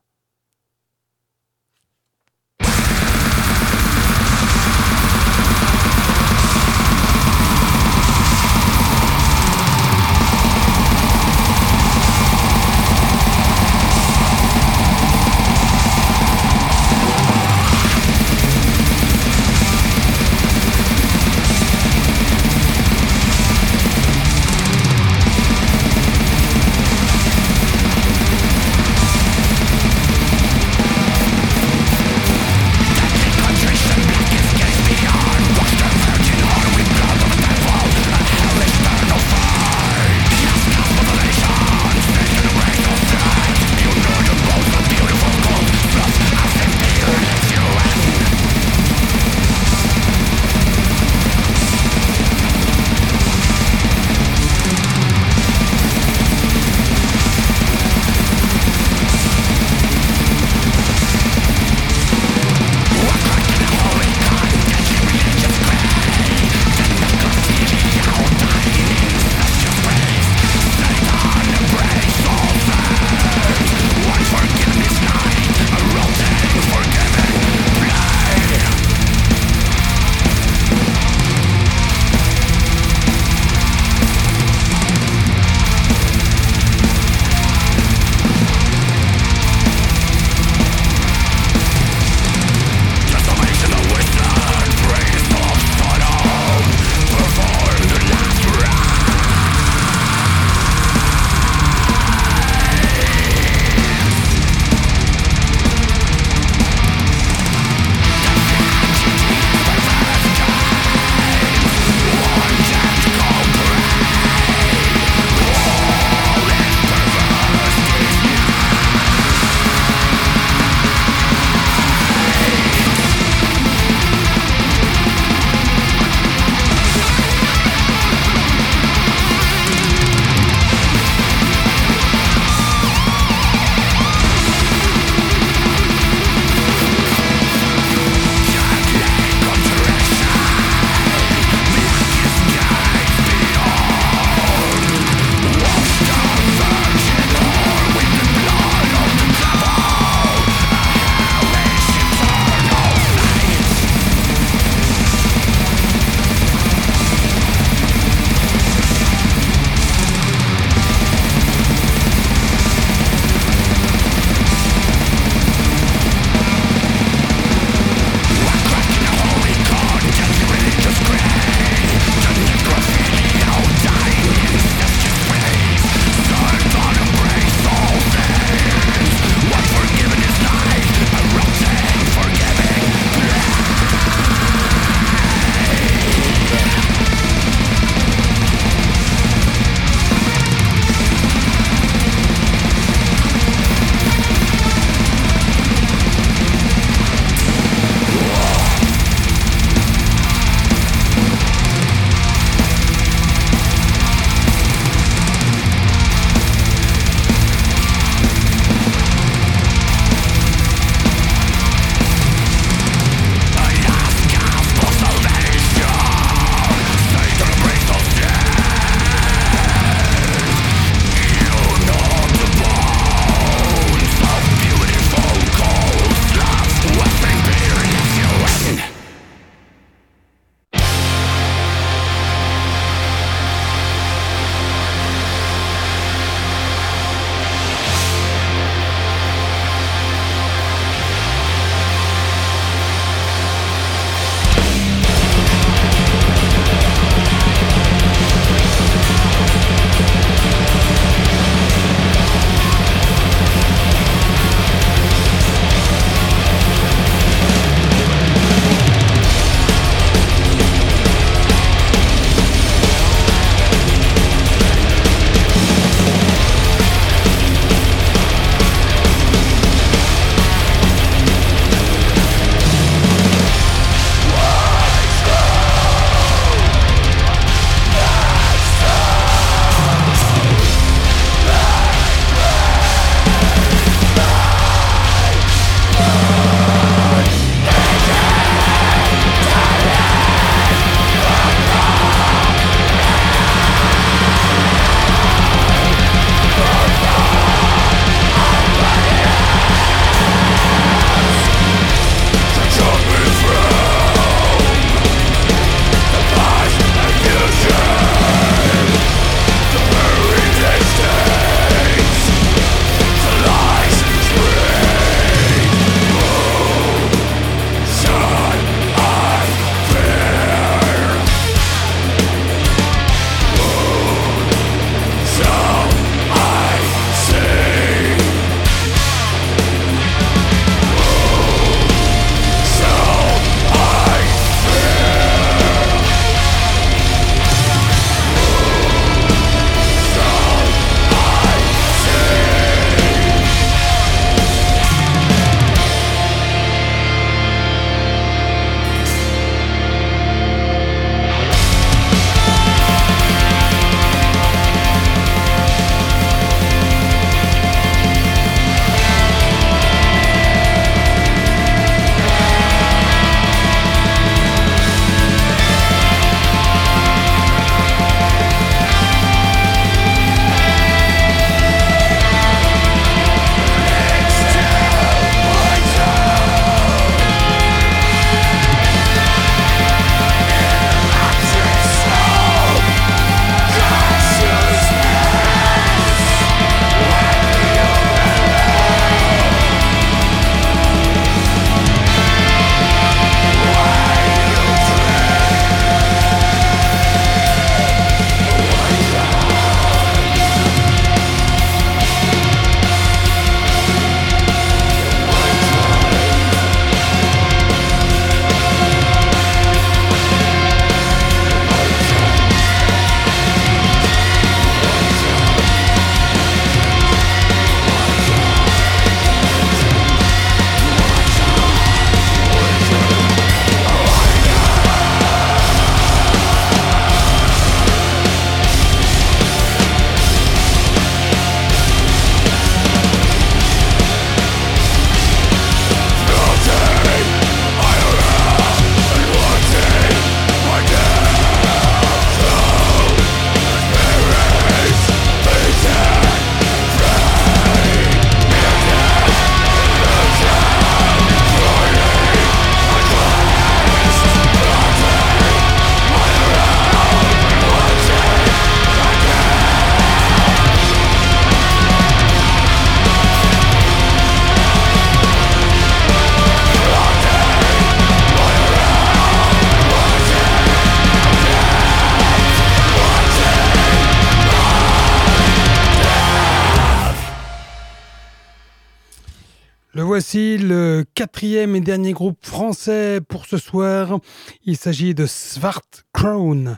Et 481.43 481.79
dernier 481.79 482.11
groupe 482.11 482.37
français 482.41 483.21
pour 483.25 483.45
ce 483.45 483.57
soir. 483.57 484.19
Il 484.65 484.75
s'agit 484.75 485.15
de 485.15 485.25
Svart 485.25 485.85
Crown. 486.13 486.77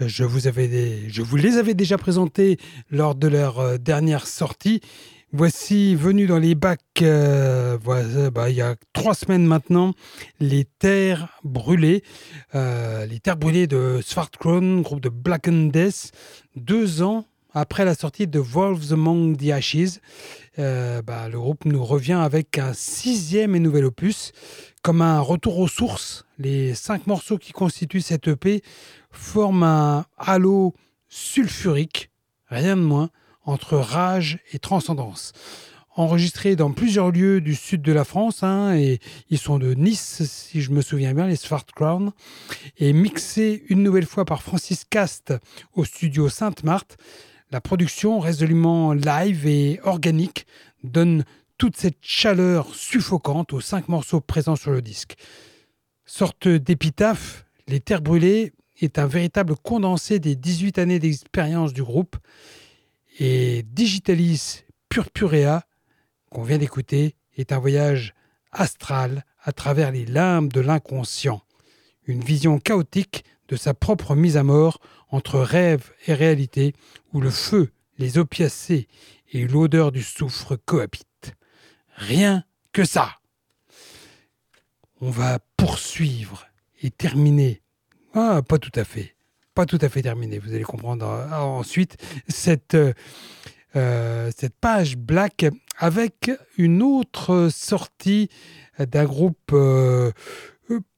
Je 0.00 0.24
vous, 0.24 1.36
les 1.36 1.56
avais 1.56 1.74
déjà 1.74 1.96
présentés 1.96 2.58
lors 2.90 3.14
de 3.14 3.28
leur 3.28 3.60
euh, 3.60 3.78
dernière 3.78 4.26
sortie. 4.26 4.80
Voici 5.32 5.94
venu 5.94 6.26
dans 6.26 6.38
les 6.38 6.54
bacs 6.54 6.80
euh, 7.00 7.78
voilà, 7.82 8.30
bah, 8.30 8.50
il 8.50 8.56
y 8.56 8.60
a 8.60 8.76
trois 8.92 9.14
semaines 9.14 9.46
maintenant 9.46 9.94
les 10.40 10.66
Terres 10.78 11.28
Brûlées. 11.42 12.02
Euh, 12.54 13.06
les 13.06 13.18
Terres 13.18 13.38
Brûlées 13.38 13.66
de 13.66 14.00
Svart 14.04 14.30
Crown, 14.30 14.82
groupe 14.82 15.00
de 15.00 15.08
Black 15.08 15.48
and 15.48 15.70
Death, 15.72 16.12
deux 16.54 17.00
ans 17.00 17.24
après 17.54 17.84
la 17.84 17.94
sortie 17.94 18.26
de 18.26 18.38
Wolves 18.38 18.92
Among 18.92 19.36
the 19.36 19.50
Ashes. 19.50 20.00
Euh, 20.58 21.02
bah, 21.02 21.28
le 21.28 21.38
groupe 21.38 21.64
nous 21.64 21.84
revient 21.84 22.12
avec 22.12 22.58
un 22.58 22.72
sixième 22.72 23.54
et 23.54 23.60
nouvel 23.60 23.84
opus. 23.84 24.32
Comme 24.82 25.00
un 25.00 25.20
retour 25.20 25.58
aux 25.58 25.68
sources, 25.68 26.24
les 26.38 26.74
cinq 26.74 27.06
morceaux 27.06 27.38
qui 27.38 27.52
constituent 27.52 28.00
cette 28.00 28.28
EP 28.28 28.62
forment 29.10 29.62
un 29.62 30.06
halo 30.18 30.74
sulfurique, 31.08 32.10
rien 32.48 32.76
de 32.76 32.82
moins, 32.82 33.10
entre 33.44 33.76
rage 33.76 34.40
et 34.52 34.58
transcendance. 34.58 35.32
Enregistrés 35.94 36.56
dans 36.56 36.72
plusieurs 36.72 37.10
lieux 37.10 37.42
du 37.42 37.54
sud 37.54 37.82
de 37.82 37.92
la 37.92 38.04
France, 38.04 38.42
hein, 38.42 38.74
et 38.74 38.98
ils 39.28 39.38
sont 39.38 39.58
de 39.58 39.74
Nice, 39.74 40.22
si 40.24 40.62
je 40.62 40.70
me 40.70 40.80
souviens 40.80 41.12
bien, 41.12 41.26
les 41.26 41.36
Svart 41.36 41.66
Crown, 41.66 42.12
et 42.78 42.94
mixés 42.94 43.62
une 43.68 43.82
nouvelle 43.82 44.06
fois 44.06 44.24
par 44.24 44.42
Francis 44.42 44.84
Cast 44.88 45.34
au 45.74 45.84
studio 45.84 46.30
Sainte-Marthe, 46.30 46.96
la 47.52 47.60
production 47.60 48.18
résolument 48.18 48.94
live 48.94 49.46
et 49.46 49.78
organique 49.84 50.46
donne 50.84 51.22
toute 51.58 51.76
cette 51.76 51.98
chaleur 52.00 52.74
suffocante 52.74 53.52
aux 53.52 53.60
cinq 53.60 53.88
morceaux 53.88 54.20
présents 54.20 54.56
sur 54.56 54.70
le 54.70 54.80
disque. 54.80 55.16
Sorte 56.06 56.48
d'épitaphe, 56.48 57.44
Les 57.68 57.78
Terres 57.78 58.00
Brûlées 58.00 58.54
est 58.80 58.98
un 58.98 59.06
véritable 59.06 59.54
condensé 59.54 60.18
des 60.18 60.34
18 60.34 60.78
années 60.78 60.98
d'expérience 60.98 61.74
du 61.74 61.82
groupe 61.82 62.16
et 63.18 63.62
Digitalis 63.64 64.64
Purpurea, 64.88 65.66
qu'on 66.30 66.42
vient 66.42 66.58
d'écouter, 66.58 67.16
est 67.36 67.52
un 67.52 67.58
voyage 67.58 68.14
astral 68.50 69.26
à 69.42 69.52
travers 69.52 69.92
les 69.92 70.06
limbes 70.06 70.52
de 70.52 70.60
l'inconscient, 70.60 71.42
une 72.06 72.24
vision 72.24 72.58
chaotique 72.58 73.24
de 73.52 73.56
sa 73.58 73.74
propre 73.74 74.14
mise 74.14 74.38
à 74.38 74.44
mort 74.44 74.80
entre 75.10 75.38
rêve 75.38 75.92
et 76.06 76.14
réalité, 76.14 76.72
où 77.12 77.20
le 77.20 77.28
feu, 77.28 77.70
les 77.98 78.16
opiacés 78.16 78.88
et 79.30 79.46
l'odeur 79.46 79.92
du 79.92 80.02
soufre 80.02 80.56
cohabitent. 80.64 81.34
Rien 81.94 82.44
que 82.72 82.86
ça. 82.86 83.18
On 85.02 85.10
va 85.10 85.38
poursuivre 85.58 86.46
et 86.80 86.90
terminer. 86.90 87.60
Ah, 88.14 88.40
pas 88.40 88.56
tout 88.56 88.72
à 88.74 88.84
fait. 88.84 89.16
Pas 89.54 89.66
tout 89.66 89.78
à 89.82 89.90
fait 89.90 90.00
terminé. 90.00 90.38
Vous 90.38 90.54
allez 90.54 90.64
comprendre 90.64 91.06
euh, 91.06 91.30
ensuite 91.36 91.98
cette, 92.28 92.74
euh, 92.74 92.94
euh, 93.76 94.30
cette 94.34 94.54
page 94.54 94.96
black 94.96 95.44
avec 95.76 96.30
une 96.56 96.82
autre 96.82 97.50
sortie 97.52 98.30
d'un 98.78 99.04
groupe 99.04 99.54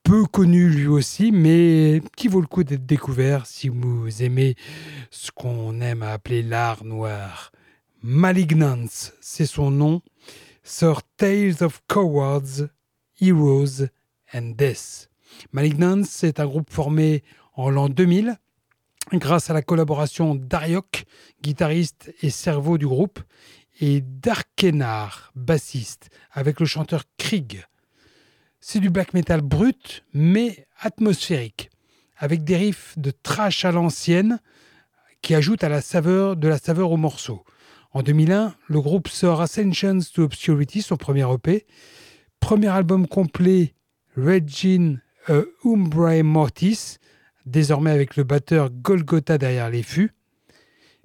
peu 0.05 0.26
connu 0.26 0.68
lui 0.68 0.86
aussi, 0.86 1.32
mais 1.32 2.02
qui 2.14 2.28
vaut 2.28 2.43
le 2.43 2.47
coup 2.47 2.62
d'être 2.62 2.85
découvert 2.85 3.47
si 3.47 3.70
vous 3.70 4.22
aimez 4.22 4.55
ce 5.10 5.31
qu'on 5.31 5.81
aime 5.81 6.02
à 6.02 6.12
appeler 6.12 6.43
l'art 6.43 6.85
noir. 6.85 7.51
Malignance, 8.02 9.14
c'est 9.22 9.47
son 9.47 9.70
nom, 9.70 10.02
sort 10.62 11.02
Tales 11.16 11.62
of 11.62 11.81
Cowards, 11.89 12.68
Heroes 13.18 13.86
and 14.35 14.52
Death. 14.59 15.09
Malignance 15.52 16.22
est 16.22 16.39
un 16.39 16.47
groupe 16.47 16.70
formé 16.70 17.24
en 17.55 17.70
l'an 17.70 17.89
2000 17.89 18.36
grâce 19.14 19.48
à 19.48 19.55
la 19.55 19.62
collaboration 19.62 20.35
d'Ariok, 20.35 21.05
guitariste 21.43 22.12
et 22.20 22.28
cerveau 22.28 22.76
du 22.76 22.86
groupe, 22.86 23.20
et 23.81 24.02
d'Arkenar, 24.02 25.32
bassiste, 25.35 26.10
avec 26.31 26.60
le 26.60 26.66
chanteur 26.66 27.05
Krieg. 27.16 27.64
C'est 28.66 28.80
du 28.80 28.88
black 28.88 29.12
metal 29.12 29.42
brut, 29.42 30.06
mais 30.14 30.66
atmosphérique, 30.80 31.68
avec 32.16 32.44
des 32.44 32.56
riffs 32.56 32.94
de 32.96 33.10
trash 33.10 33.66
à 33.66 33.72
l'ancienne 33.72 34.40
qui 35.20 35.34
ajoutent 35.34 35.64
à 35.64 35.68
la 35.68 35.82
saveur 35.82 36.34
de 36.34 36.48
la 36.48 36.56
saveur 36.56 36.90
au 36.90 36.96
morceau. 36.96 37.44
En 37.92 38.02
2001, 38.02 38.54
le 38.68 38.80
groupe 38.80 39.08
sort 39.08 39.42
Ascensions 39.42 39.98
to 40.14 40.22
Obscurity, 40.22 40.80
son 40.80 40.96
premier 40.96 41.30
EP, 41.30 41.66
premier 42.40 42.68
album 42.68 43.06
complet 43.06 43.74
Regin 44.16 44.96
euh, 45.28 45.44
Umbrae 45.66 46.22
Mortis, 46.22 46.96
désormais 47.44 47.90
avec 47.90 48.16
le 48.16 48.24
batteur 48.24 48.70
Golgotha 48.70 49.36
derrière 49.36 49.68
les 49.68 49.82
fûts. 49.82 50.12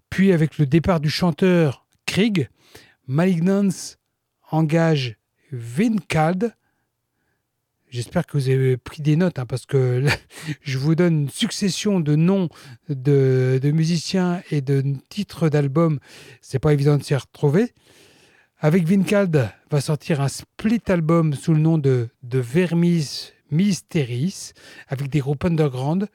Puis 0.10 0.32
avec 0.32 0.60
le 0.60 0.66
départ 0.66 1.02
du 1.02 1.10
chanteur 1.10 1.86
Krieg, 2.06 2.48
Malignance 3.06 3.98
engage 4.50 5.18
Vincald. 5.52 6.56
J'espère 7.90 8.28
que 8.28 8.38
vous 8.38 8.50
avez 8.50 8.78
pris 8.78 9.02
des 9.02 9.16
notes 9.16 9.40
hein, 9.40 9.48
parce 9.48 9.66
que 9.66 10.06
je 10.62 10.78
vous 10.78 10.94
donne 10.94 11.24
une 11.24 11.30
succession 11.30 12.00
de 12.00 12.16
noms 12.16 12.50
de, 12.88 13.60
musiciens 13.64 14.44
et 14.52 14.62
de 14.62 14.84
titres 15.10 15.50
d'albums. 15.50 16.00
C'est 16.42 16.60
pas 16.60 16.74
évident 16.74 16.98
de 16.98 17.04
s'y 17.04 17.16
retrouver. 17.16 17.74
Avec 18.60 18.88
Vincald 18.88 19.50
va 19.72 19.82
sortir 19.82 20.22
un 20.22 20.28
split 20.28 20.84
album 20.88 21.34
sous 21.34 21.54
le 21.54 21.62
nom 21.62 21.80
de, 21.80 22.10
de 22.22 22.40
Vermis 22.40 23.32
Mysteris 23.50 24.52
avec 24.88 25.10
des 25.10 25.20
groupes 25.20 25.46
underground. 25.46 26.10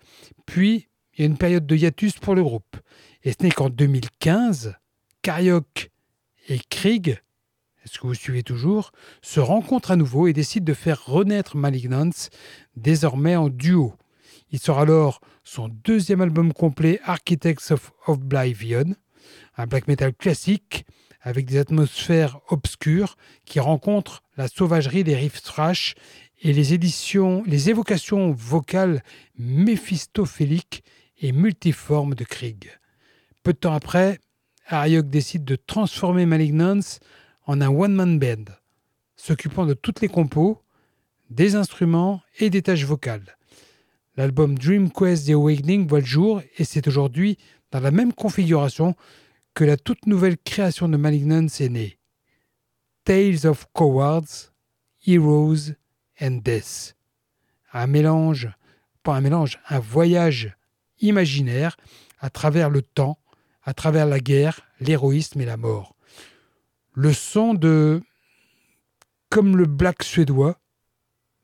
Puis 0.47 0.89
il 1.17 1.21
y 1.21 1.25
a 1.25 1.27
une 1.27 1.39
période 1.39 1.67
de 1.67 1.75
hiatus 1.75 2.19
pour 2.19 2.37
le 2.37 2.45
groupe. 2.45 2.77
Et 3.25 3.33
ce 3.33 3.43
n'est 3.43 3.51
qu'en 3.51 3.69
2015, 3.69 4.77
Karyok 5.23 5.91
et 6.49 6.61
Krieg, 6.71 7.21
est-ce 7.85 7.99
que 7.99 8.07
vous 8.07 8.15
suivez 8.15 8.43
toujours, 8.43 8.93
se 9.23 9.41
rencontrent 9.41 9.91
à 9.91 9.97
nouveau 9.97 10.27
et 10.27 10.33
décident 10.33 10.65
de 10.65 10.75
faire 10.75 11.05
renaître 11.05 11.57
Malignance, 11.57 12.31
désormais 12.77 13.37
en 13.37 13.49
duo. 13.49 13.95
Il 14.51 14.59
sort 14.59 14.79
alors 14.79 15.21
son 15.43 15.69
deuxième 15.69 16.21
album 16.21 16.53
complet, 16.53 17.01
Architects 17.05 17.71
of 17.71 17.93
Oblivion, 18.07 18.95
un 19.57 19.67
black 19.67 19.89
metal 19.89 20.15
classique 20.15 20.87
avec 21.21 21.47
des 21.47 21.59
atmosphères 21.59 22.41
obscures 22.49 23.17
qui 23.45 23.61
rencontrent 23.61 24.23
la 24.37 24.49
sauvagerie 24.49 25.05
des 25.05 25.17
riffs 25.17 25.43
thrash 25.43 25.95
et 26.43 26.53
les 26.53 26.75
éditions, 26.75 27.43
les 27.47 27.71
évocations 27.71 28.33
vocales 28.33 29.03
méphistophéliques 29.39 30.85
et 31.21 31.33
multiformes 31.33 32.15
de 32.15 32.25
Krieg. 32.25 32.71
Peu 33.43 33.53
de 33.53 33.59
temps 33.59 33.75
après, 33.75 34.21
Ariok 34.69 35.09
décide 35.09 35.45
de 35.45 35.57
transformer 35.57 36.27
Malignance 36.27 37.01
en 37.47 37.61
un 37.61 37.69
one-man 37.69 38.19
band, 38.19 38.45
s'occupant 39.17 39.67
de 39.67 39.75
toutes 39.75 40.01
les 40.01 40.09
compos, 40.09 40.63
des 41.31 41.55
instruments 41.55 42.23
et 42.39 42.51
des 42.51 42.63
tâches 42.63 42.85
vocales. 42.85 43.37
L'album 44.17 44.57
Dream 44.57 44.91
Quest 44.91 45.27
The 45.27 45.31
Awakening 45.31 45.89
voit 45.89 46.01
le 46.01 46.07
jour 46.07 46.43
et 46.57 46.65
c'est 46.65 46.87
aujourd'hui 46.87 47.37
dans 47.71 47.81
la 47.81 47.91
même 47.91 48.13
configuration 48.13 48.95
que 49.55 49.65
la 49.65 49.77
toute 49.77 50.07
nouvelle 50.07 50.39
création 50.39 50.89
de 50.89 50.97
Malignance 50.97 51.61
est 51.61 51.69
née. 51.69 51.99
Tales 53.05 53.47
of 53.47 53.67
Cowards, 53.73 54.53
Heroes 55.07 55.73
and 56.21 56.41
Death. 56.45 56.97
Un 57.73 57.87
mélange, 57.87 58.49
pas 59.03 59.17
un 59.17 59.21
mélange, 59.21 59.59
un 59.69 59.81
voyage 59.81 60.57
imaginaire 61.01 61.77
à 62.21 62.31
travers 62.31 62.71
le 62.71 62.83
temps, 62.83 63.19
à 63.65 63.75
travers 63.75 64.07
la 64.07 64.21
guerre, 64.21 64.61
l'héroïsme 64.81 65.41
et 65.41 65.45
la 65.45 65.57
mort. 65.57 65.94
Le 66.95 67.13
son 67.13 67.55
de 67.55 68.03
comme 69.29 69.57
le 69.57 69.67
black 69.67 70.05
suédois, 70.05 70.61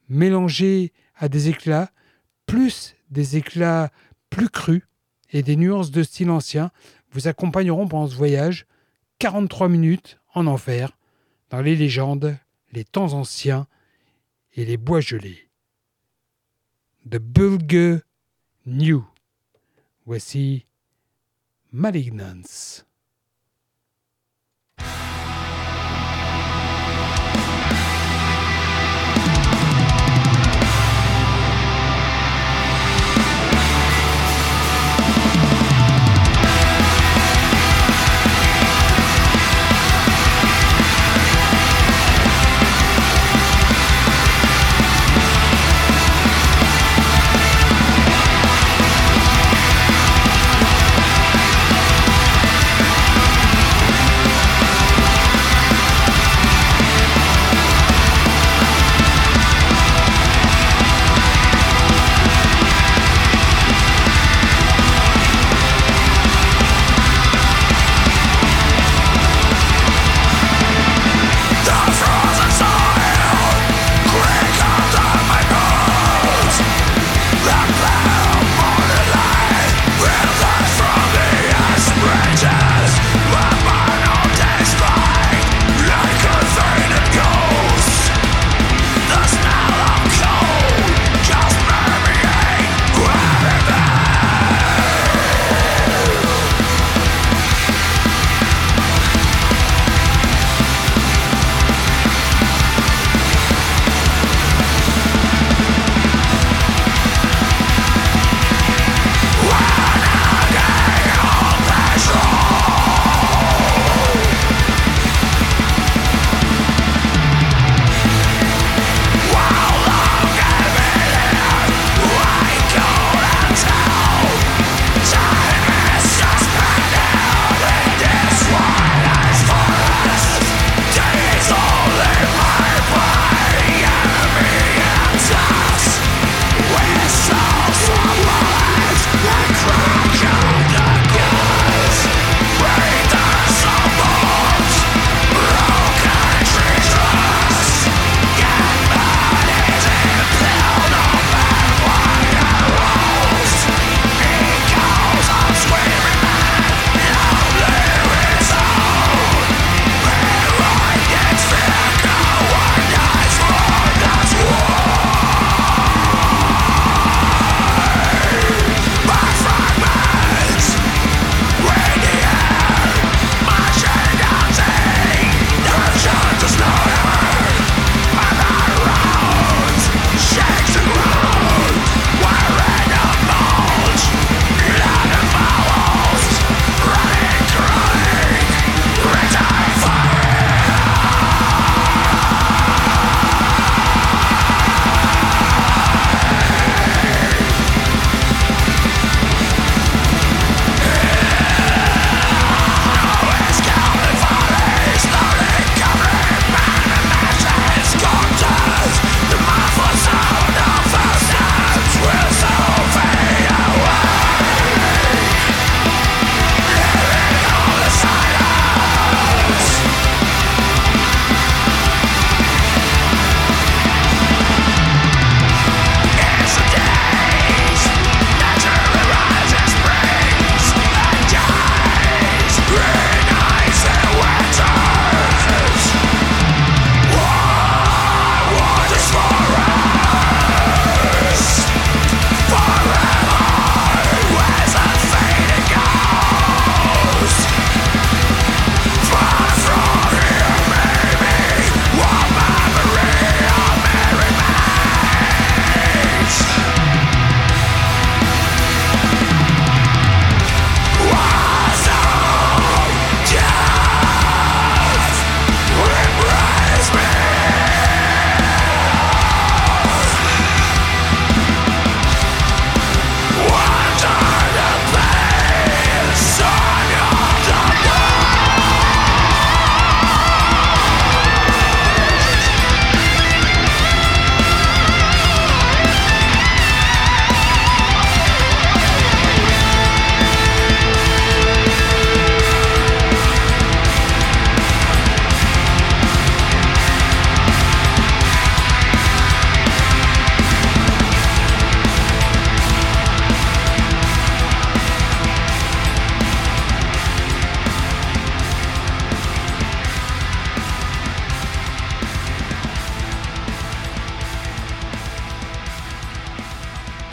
mélangé 0.08 0.92
à 1.16 1.28
des 1.28 1.48
éclats, 1.48 1.90
plus 2.46 2.94
des 3.10 3.36
éclats 3.36 3.90
plus 4.30 4.48
crus 4.48 4.82
et 5.30 5.42
des 5.42 5.56
nuances 5.56 5.90
de 5.90 6.04
style 6.04 6.30
ancien, 6.30 6.70
vous 7.10 7.26
accompagneront 7.26 7.88
pendant 7.88 8.06
ce 8.06 8.14
voyage 8.14 8.66
43 9.18 9.68
minutes 9.68 10.20
en 10.34 10.46
enfer, 10.46 10.96
dans 11.50 11.60
les 11.60 11.74
légendes, 11.74 12.38
les 12.72 12.84
temps 12.84 13.12
anciens 13.12 13.66
et 14.54 14.64
les 14.64 14.76
bois 14.76 15.00
gelés. 15.00 15.50
The 17.10 17.18
Bulge 17.18 18.02
New. 18.66 19.04
Voici 20.06 20.66
Malignance. 21.72 22.86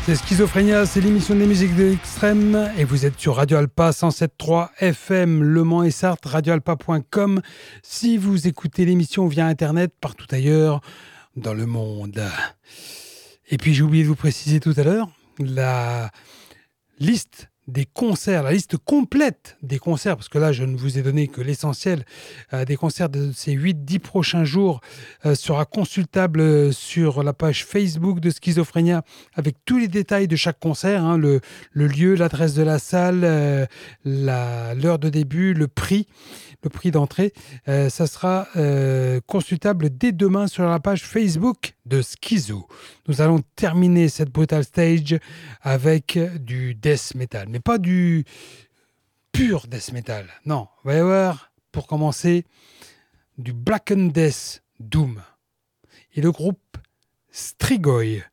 C'est 0.07 0.15
Schizophrénia, 0.15 0.85
c'est 0.85 1.01
l'émission 1.01 1.35
des 1.35 1.45
musiques 1.45 1.75
de 1.75 1.83
l'extrême 1.83 2.71
et 2.77 2.85
vous 2.85 3.05
êtes 3.05 3.19
sur 3.19 3.35
Radio 3.35 3.57
Alpa 3.57 3.89
107.3 3.89 4.69
FM, 4.79 5.43
Le 5.43 5.65
Mans 5.65 5.83
et 5.83 5.91
Sarthe, 5.91 6.23
radioalpa.com. 6.23 7.41
Si 7.83 8.15
vous 8.15 8.47
écoutez 8.47 8.85
l'émission 8.85 9.27
via 9.27 9.47
Internet, 9.47 9.91
partout 9.99 10.25
ailleurs 10.31 10.79
dans 11.35 11.53
le 11.53 11.65
monde. 11.65 12.23
Et 13.49 13.57
puis 13.57 13.73
j'ai 13.73 13.83
oublié 13.83 14.03
de 14.05 14.07
vous 14.07 14.15
préciser 14.15 14.61
tout 14.61 14.73
à 14.77 14.83
l'heure, 14.83 15.09
la 15.39 16.09
liste 16.99 17.49
des 17.67 17.85
concerts, 17.85 18.43
la 18.43 18.51
liste 18.51 18.77
complète 18.77 19.57
des 19.61 19.77
concerts, 19.77 20.15
parce 20.15 20.29
que 20.29 20.37
là, 20.37 20.53
je 20.53 20.63
ne 20.63 20.77
vous 20.77 20.97
ai 20.97 21.01
donné 21.01 21.27
que 21.27 21.41
l'essentiel 21.41 22.05
euh, 22.53 22.63
des 22.63 22.77
concerts 22.77 23.09
de 23.09 23.31
ces 23.33 23.55
8-10 23.55 23.99
prochains 23.99 24.45
jours, 24.45 24.79
euh, 25.25 25.35
sera 25.35 25.65
consultable 25.65 26.73
sur 26.73 27.23
la 27.23 27.33
page 27.33 27.65
Facebook 27.65 28.19
de 28.19 28.29
Schizophrénia 28.29 29.03
avec 29.33 29.57
tous 29.65 29.77
les 29.77 29.89
détails 29.89 30.27
de 30.27 30.35
chaque 30.35 30.59
concert, 30.59 31.03
hein, 31.03 31.17
le, 31.17 31.41
lieu, 31.73 32.15
l'adresse 32.15 32.53
de 32.53 32.63
la 32.63 32.79
salle, 32.79 33.21
euh, 33.23 33.65
l'heure 34.05 34.99
de 34.99 35.09
début, 35.09 35.53
le 35.53 35.67
prix 35.67 36.07
prix 36.69 36.91
d'entrée. 36.91 37.33
Euh, 37.67 37.89
ça 37.89 38.07
sera 38.07 38.47
euh, 38.55 39.19
consultable 39.25 39.89
dès 39.89 40.11
demain 40.11 40.47
sur 40.47 40.65
la 40.65 40.79
page 40.79 41.03
Facebook 41.03 41.75
de 41.85 42.01
Schizo. 42.01 42.67
Nous 43.07 43.21
allons 43.21 43.41
terminer 43.55 44.09
cette 44.09 44.31
Brutal 44.31 44.63
Stage 44.63 45.17
avec 45.61 46.19
du 46.43 46.75
death 46.75 47.15
metal, 47.15 47.47
mais 47.49 47.59
pas 47.59 47.77
du 47.77 48.25
pur 49.31 49.67
death 49.67 49.91
metal. 49.93 50.27
Non, 50.45 50.67
on 50.83 50.89
va 50.89 50.95
y 50.95 50.99
avoir, 50.99 51.51
pour 51.71 51.87
commencer, 51.87 52.45
du 53.37 53.53
Black 53.53 53.91
and 53.91 54.07
Death 54.07 54.63
Doom. 54.79 55.21
Et 56.15 56.21
le 56.21 56.31
groupe 56.31 56.77
Strigoi, 57.31 58.23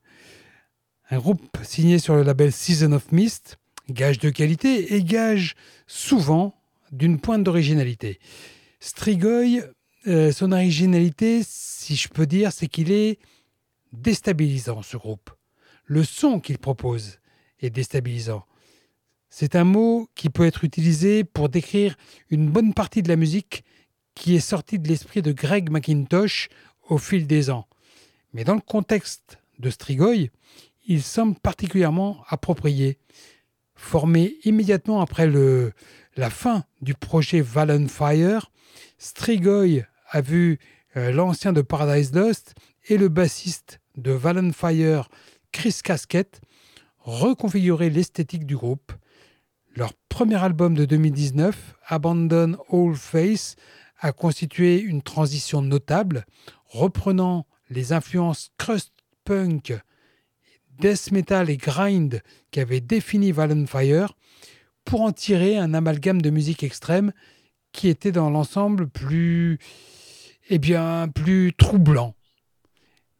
un 1.10 1.18
groupe 1.18 1.58
signé 1.62 1.98
sur 1.98 2.14
le 2.14 2.22
label 2.22 2.52
Season 2.52 2.92
of 2.92 3.12
Mist, 3.12 3.58
gage 3.90 4.18
de 4.18 4.30
qualité 4.30 4.94
et 4.94 5.04
gage 5.04 5.54
souvent 5.86 6.54
d'une 6.94 7.20
pointe 7.20 7.42
d'originalité. 7.42 8.18
Strigoi, 8.80 9.62
euh, 10.06 10.32
son 10.32 10.52
originalité, 10.52 11.42
si 11.44 11.96
je 11.96 12.08
peux 12.08 12.26
dire, 12.26 12.52
c'est 12.52 12.68
qu'il 12.68 12.92
est 12.92 13.18
déstabilisant, 13.92 14.82
ce 14.82 14.96
groupe. 14.96 15.30
Le 15.84 16.04
son 16.04 16.40
qu'il 16.40 16.58
propose 16.58 17.18
est 17.60 17.70
déstabilisant. 17.70 18.44
C'est 19.28 19.56
un 19.56 19.64
mot 19.64 20.08
qui 20.14 20.30
peut 20.30 20.46
être 20.46 20.64
utilisé 20.64 21.24
pour 21.24 21.48
décrire 21.48 21.96
une 22.30 22.48
bonne 22.48 22.72
partie 22.72 23.02
de 23.02 23.08
la 23.08 23.16
musique 23.16 23.64
qui 24.14 24.36
est 24.36 24.40
sortie 24.40 24.78
de 24.78 24.86
l'esprit 24.86 25.22
de 25.22 25.32
Greg 25.32 25.70
McIntosh 25.70 26.48
au 26.88 26.98
fil 26.98 27.26
des 27.26 27.50
ans. 27.50 27.66
Mais 28.32 28.44
dans 28.44 28.54
le 28.54 28.60
contexte 28.60 29.38
de 29.58 29.70
Strigoi, 29.70 30.30
il 30.86 31.02
semble 31.02 31.34
particulièrement 31.40 32.22
approprié. 32.28 32.98
Formé 33.74 34.36
immédiatement 34.44 35.00
après 35.00 35.26
le, 35.26 35.72
la 36.16 36.30
fin 36.30 36.64
du 36.80 36.94
projet 36.94 37.42
Fire, 37.42 38.50
Strigoi 38.98 39.82
a 40.10 40.20
vu 40.20 40.58
euh, 40.96 41.10
l'ancien 41.12 41.52
de 41.52 41.62
Paradise 41.62 42.12
Lost 42.14 42.54
et 42.86 42.98
le 42.98 43.08
bassiste 43.08 43.80
de 43.96 44.18
Fire, 44.52 45.08
Chris 45.52 45.78
Casquette, 45.82 46.40
reconfigurer 46.98 47.90
l'esthétique 47.90 48.46
du 48.46 48.56
groupe. 48.56 48.92
Leur 49.74 49.92
premier 50.08 50.42
album 50.42 50.74
de 50.74 50.84
2019, 50.84 51.74
Abandon 51.86 52.56
All 52.72 52.94
Face, 52.94 53.56
a 53.98 54.12
constitué 54.12 54.80
une 54.80 55.02
transition 55.02 55.62
notable, 55.62 56.26
reprenant 56.66 57.46
les 57.70 57.92
influences 57.92 58.50
crust 58.58 58.92
punk, 59.24 59.72
death 60.78 61.10
metal 61.12 61.50
et 61.50 61.56
grind 61.56 62.20
qui 62.50 62.60
avaient 62.60 62.80
défini 62.80 63.32
Fire 63.66 64.14
pour 64.84 65.02
en 65.02 65.12
tirer 65.12 65.56
un 65.56 65.74
amalgame 65.74 66.22
de 66.22 66.30
musique 66.30 66.62
extrême 66.62 67.12
qui 67.72 67.88
était 67.88 68.12
dans 68.12 68.30
l'ensemble 68.30 68.88
plus, 68.88 69.58
eh 70.48 70.58
bien, 70.58 71.08
plus 71.08 71.52
troublant. 71.56 72.14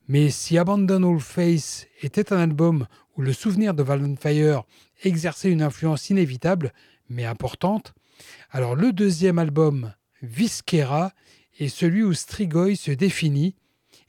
Mais 0.07 0.31
si 0.31 0.59
Abandon 0.59 1.15
All 1.15 1.21
Face 1.21 1.87
était 2.03 2.33
un 2.33 2.39
album 2.39 2.87
où 3.17 3.23
le 3.23 3.33
souvenir 3.33 3.75
de 3.75 3.85
Fire 4.17 4.65
exerçait 5.03 5.51
une 5.51 5.63
influence 5.63 6.11
inévitable, 6.11 6.73
mais 7.09 7.25
importante, 7.25 7.95
alors 8.51 8.77
le 8.77 8.93
deuxième 8.93 9.39
album, 9.39 9.93
Viscera, 10.23 11.13
est 11.59 11.69
celui 11.69 12.03
où 12.03 12.13
Strigoi 12.13 12.77
se 12.77 12.91
définit 12.91 13.57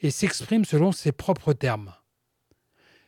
et 0.01 0.11
s'exprime 0.11 0.65
selon 0.65 0.91
ses 0.91 1.11
propres 1.11 1.53
termes. 1.53 1.93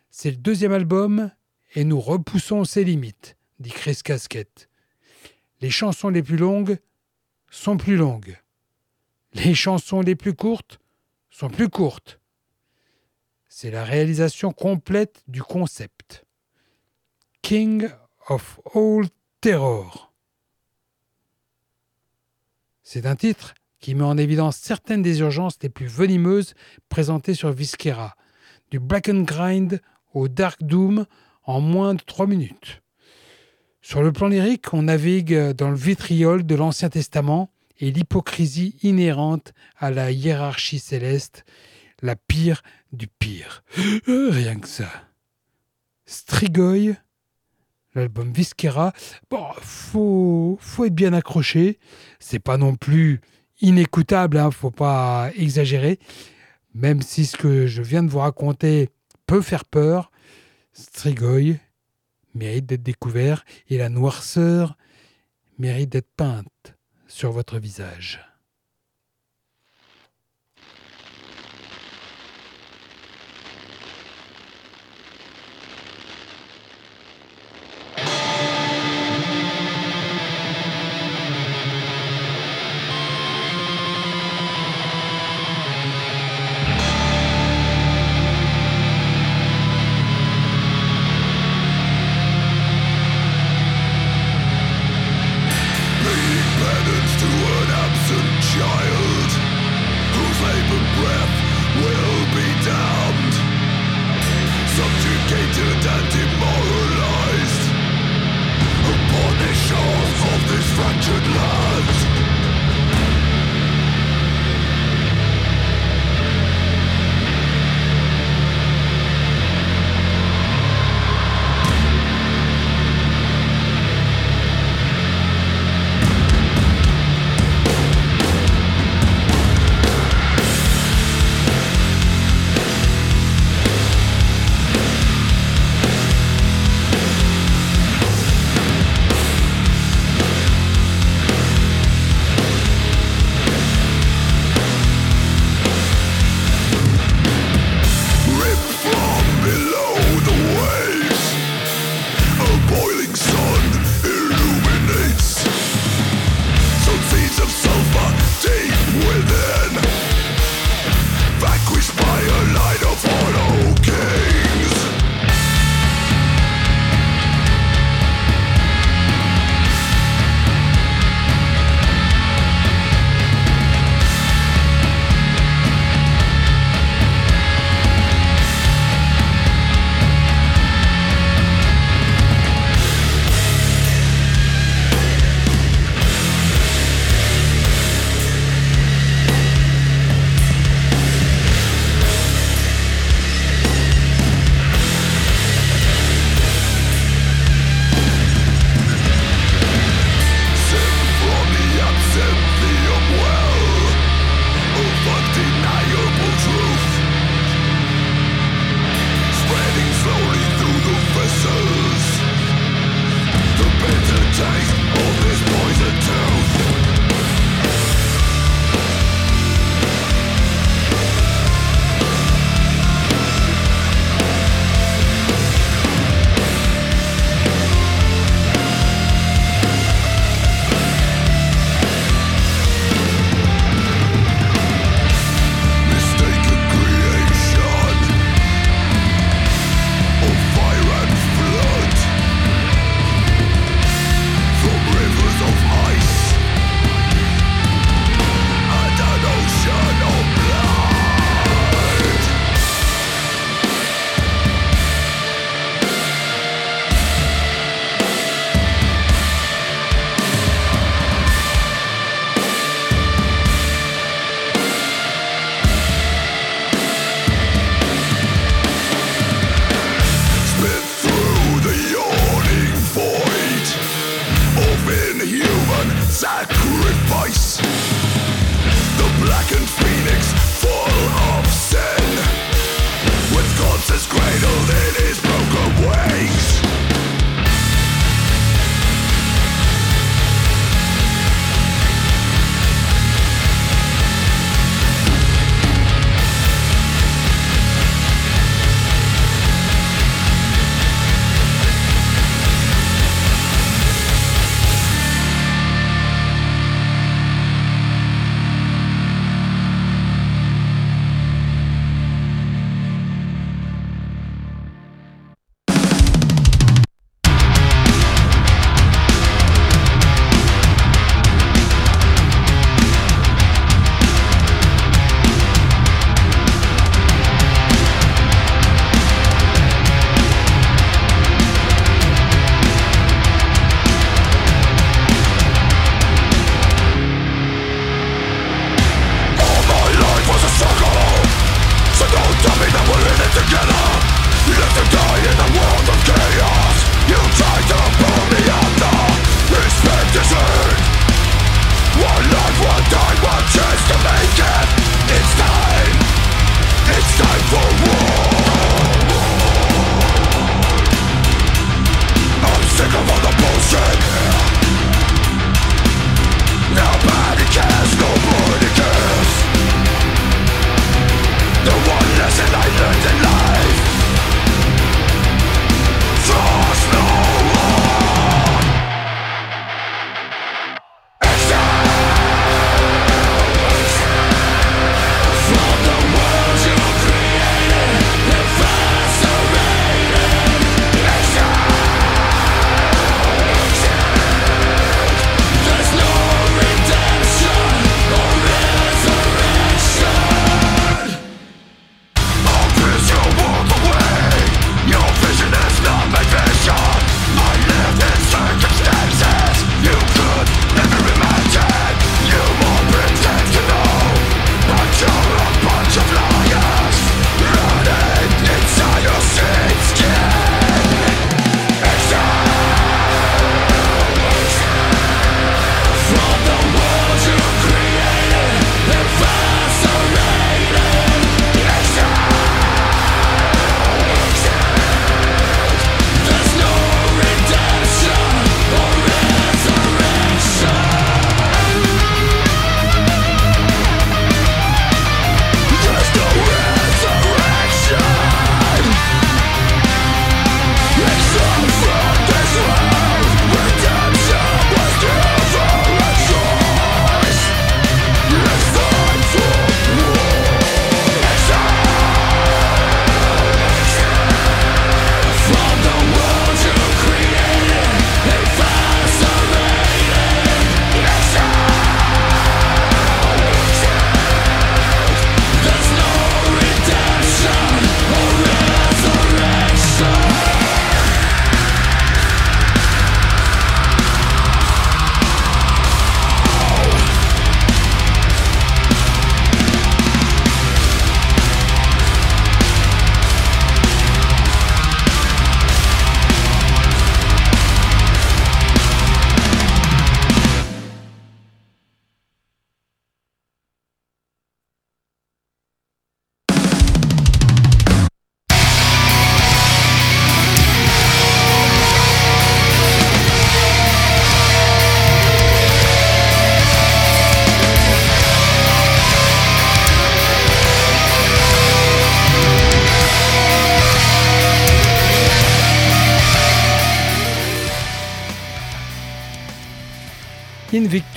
C'est 0.10 0.32
le 0.32 0.38
deuxième 0.38 0.74
album 0.74 1.32
et 1.76 1.84
nous 1.84 2.00
repoussons 2.00 2.64
ses 2.64 2.84
limites 2.84 3.37
dit 3.60 3.70
Chris 3.70 4.00
Casquette. 4.04 4.70
Les 5.62 5.70
chansons 5.70 6.10
les 6.10 6.24
plus 6.24 6.38
longues 6.38 6.78
sont 7.50 7.78
plus 7.78 7.96
longues. 7.96 8.38
Les 9.34 9.56
chansons 9.56 10.02
les 10.02 10.16
plus 10.16 10.34
courtes 10.34 10.80
sont 11.30 11.50
plus 11.50 11.70
courtes. 11.70 12.20
C'est 13.48 13.72
la 13.72 13.84
réalisation 13.84 14.52
complète 14.52 15.24
du 15.28 15.42
concept. 15.42 16.26
King 17.42 17.90
of 18.30 18.60
All 18.76 19.08
Terror. 19.42 20.14
C'est 22.84 23.06
un 23.06 23.16
titre 23.16 23.54
qui 23.80 23.96
met 23.96 24.04
en 24.04 24.18
évidence 24.18 24.58
certaines 24.58 25.02
des 25.02 25.20
urgences 25.20 25.58
les 25.62 25.70
plus 25.70 25.88
venimeuses 25.88 26.54
présentées 26.90 27.34
sur 27.34 27.52
Viscera, 27.52 28.16
du 28.72 28.80
Black 28.80 29.10
and 29.10 29.22
Grind 29.22 29.82
au 30.14 30.28
Dark 30.28 30.64
Doom 30.64 31.06
en 31.44 31.62
moins 31.62 31.94
de 31.94 32.02
trois 32.02 32.28
minutes. 32.28 32.82
Sur 33.82 34.02
le 34.04 34.12
plan 34.12 34.28
lyrique, 34.28 34.74
on 34.74 34.84
navigue 34.84 35.52
dans 35.52 35.70
le 35.70 35.76
vitriol 35.76 36.46
de 36.46 36.56
l'Ancien 36.56 36.90
Testament 36.90 37.50
et 37.80 37.92
l'hypocrisie 37.92 38.76
inhérente 38.82 39.54
à 39.78 39.92
la 39.92 40.12
hiérarchie 40.12 40.80
céleste, 40.80 41.46
la 42.02 42.16
pire 42.16 42.64
du 42.92 43.08
pire. 43.08 43.64
Euh, 44.08 44.30
rien 44.32 44.60
que 44.60 44.68
ça. 44.68 44.90
Strigoi, 46.06 46.96
l'album 47.94 48.32
Viscera, 48.32 48.94
bon, 49.30 49.46
faut, 49.62 50.58
faut 50.62 50.86
être 50.86 50.96
bien 50.96 51.14
accroché. 51.14 51.80
C'est 52.20 52.40
pas 52.40 52.58
non 52.58 52.76
plus 52.76 53.22
inécoutable, 53.62 54.38
hein, 54.38 54.52
faut 54.52 54.72
pas 54.72 55.32
exagérer. 55.36 56.00
Même 56.74 57.02
si 57.02 57.26
ce 57.26 57.38
que 57.38 57.68
je 57.68 57.82
viens 57.82 58.04
de 58.04 58.10
vous 58.10 58.20
raconter 58.20 58.90
peut 59.26 59.42
faire 59.42 59.66
peur, 59.66 60.12
Strigoi 60.74 61.58
mérite 62.38 62.66
d'être 62.66 62.84
découvert 62.84 63.44
et 63.70 63.78
la 63.78 63.90
noirceur 63.90 64.78
mérite 65.58 65.90
d'être 65.90 66.12
peinte 66.16 66.76
sur 67.08 67.32
votre 67.32 67.58
visage. 67.60 68.27
fractured 110.78 111.26
lungs 111.36 112.07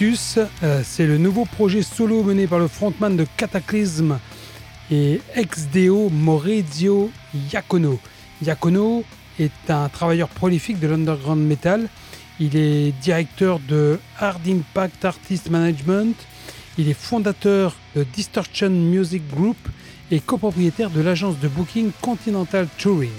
Invictus, 0.00 0.38
euh, 0.62 0.80
c'est 0.82 1.06
le 1.06 1.18
nouveau 1.18 1.44
projet 1.44 1.82
solo 1.82 2.22
mené 2.22 2.46
par 2.46 2.58
le 2.58 2.68
frontman 2.68 3.14
de 3.18 3.26
Cataclysm 3.36 4.18
et 4.90 5.20
ex-déo 5.34 6.08
Maurizio 6.08 7.10
Iacono. 7.52 7.98
Iacono 8.42 9.04
est 9.38 9.68
un 9.68 9.90
travailleur 9.90 10.28
prolifique 10.28 10.80
de 10.80 10.88
l'underground 10.88 11.46
metal. 11.46 11.88
Il 12.38 12.56
est 12.56 12.92
directeur 13.02 13.60
de 13.68 13.98
Hard 14.18 14.40
Impact 14.48 15.04
Artist 15.04 15.50
Management. 15.50 16.16
Il 16.78 16.88
est 16.88 16.94
fondateur 16.94 17.76
de 17.94 18.04
Distortion 18.04 18.70
Music 18.70 19.22
Group 19.28 19.58
et 20.10 20.20
copropriétaire 20.20 20.88
de 20.88 21.02
l'agence 21.02 21.38
de 21.40 21.48
booking 21.48 21.90
Continental 22.00 22.68
Touring. 22.78 23.10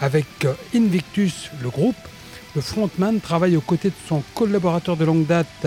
Avec 0.00 0.26
euh, 0.44 0.54
Invictus, 0.76 1.50
le 1.60 1.70
groupe, 1.70 1.96
le 2.54 2.60
frontman 2.60 3.18
travaille 3.18 3.56
aux 3.56 3.60
côtés 3.60 3.88
de 3.88 3.94
son 4.08 4.22
collaborateur 4.32 4.96
de 4.96 5.04
longue 5.04 5.26
date, 5.26 5.66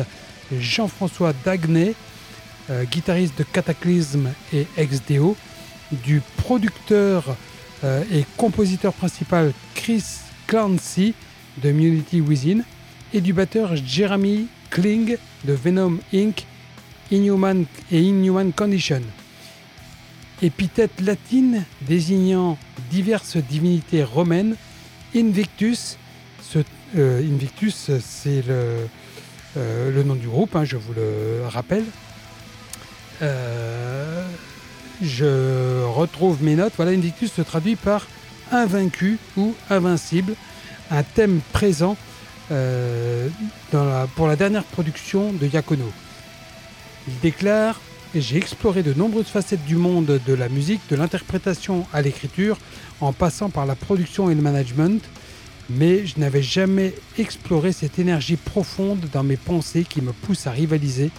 Jean-François 0.51 1.33
Dagnay, 1.45 1.93
euh, 2.69 2.83
guitariste 2.85 3.37
de 3.37 3.43
Cataclysm 3.43 4.29
et 4.53 4.67
ex-Deo, 4.77 5.35
du 5.91 6.21
producteur 6.37 7.35
euh, 7.83 8.03
et 8.11 8.25
compositeur 8.35 8.93
principal 8.93 9.53
Chris 9.75 10.03
Clancy 10.47 11.13
de 11.63 11.71
Munity 11.71 12.21
Within 12.21 12.61
et 13.13 13.21
du 13.21 13.33
batteur 13.33 13.75
Jeremy 13.75 14.47
Kling 14.69 15.17
de 15.45 15.53
Venom 15.53 15.99
Inc. 16.13 16.45
Inhuman 17.09 17.65
et 17.89 18.01
Inhuman 18.01 18.51
Condition. 18.51 19.01
Épithète 20.41 20.99
latine 20.99 21.63
désignant 21.87 22.57
diverses 22.91 23.37
divinités 23.37 24.03
romaines, 24.03 24.57
Invictus 25.15 25.97
euh, 26.95 27.19
Invictus, 27.21 27.91
c'est 27.99 28.41
le, 28.47 28.87
euh, 29.57 29.91
le, 29.91 30.03
nom 30.03 30.15
du 30.15 30.27
groupe, 30.27 30.55
hein, 30.55 30.63
je 30.63 30.77
vous 30.77 30.93
le 30.93 31.41
rappelle. 31.47 31.85
Euh, 33.21 34.23
je 35.01 35.83
retrouve 35.83 36.43
mes 36.43 36.55
notes. 36.55 36.73
Voilà, 36.75 36.91
Invictus 36.91 37.31
se 37.33 37.41
traduit 37.41 37.75
par 37.75 38.07
invaincu 38.51 39.17
ou 39.35 39.53
invincible, 39.69 40.33
un 40.91 41.03
thème 41.03 41.41
présent 41.51 41.97
la, 42.49 44.07
pour 44.15 44.27
la 44.27 44.35
dernière 44.37 44.63
production 44.63 45.33
de 45.33 45.47
Yakono. 45.47 45.91
Il 47.07 47.19
déclare 47.19 47.81
J'ai 48.15 48.37
exploré 48.37 48.83
de 48.83 48.93
nombreuses 48.93 49.27
facettes 49.27 49.65
du 49.65 49.75
monde 49.75 50.19
de 50.25 50.33
la 50.33 50.47
musique, 50.47 50.81
de 50.89 50.95
l'interprétation 50.95 51.85
à 51.93 52.01
l'écriture, 52.01 52.57
en 53.01 53.11
passant 53.11 53.49
par 53.49 53.65
la 53.65 53.75
production 53.75 54.29
et 54.29 54.35
le 54.35 54.41
management 54.41 55.03
mais 55.69 56.05
je 56.05 56.19
n'avais 56.19 56.43
jamais 56.43 56.93
exploré 57.17 57.71
cette 57.71 57.99
énergie 57.99 58.37
profonde 58.37 59.05
dans 59.11 59.23
mes 59.23 59.37
pensées 59.37 59.83
qui 59.83 60.01
me 60.01 60.13
pousse 60.13 60.47
à 60.47 60.51
rivaliser 60.51 61.11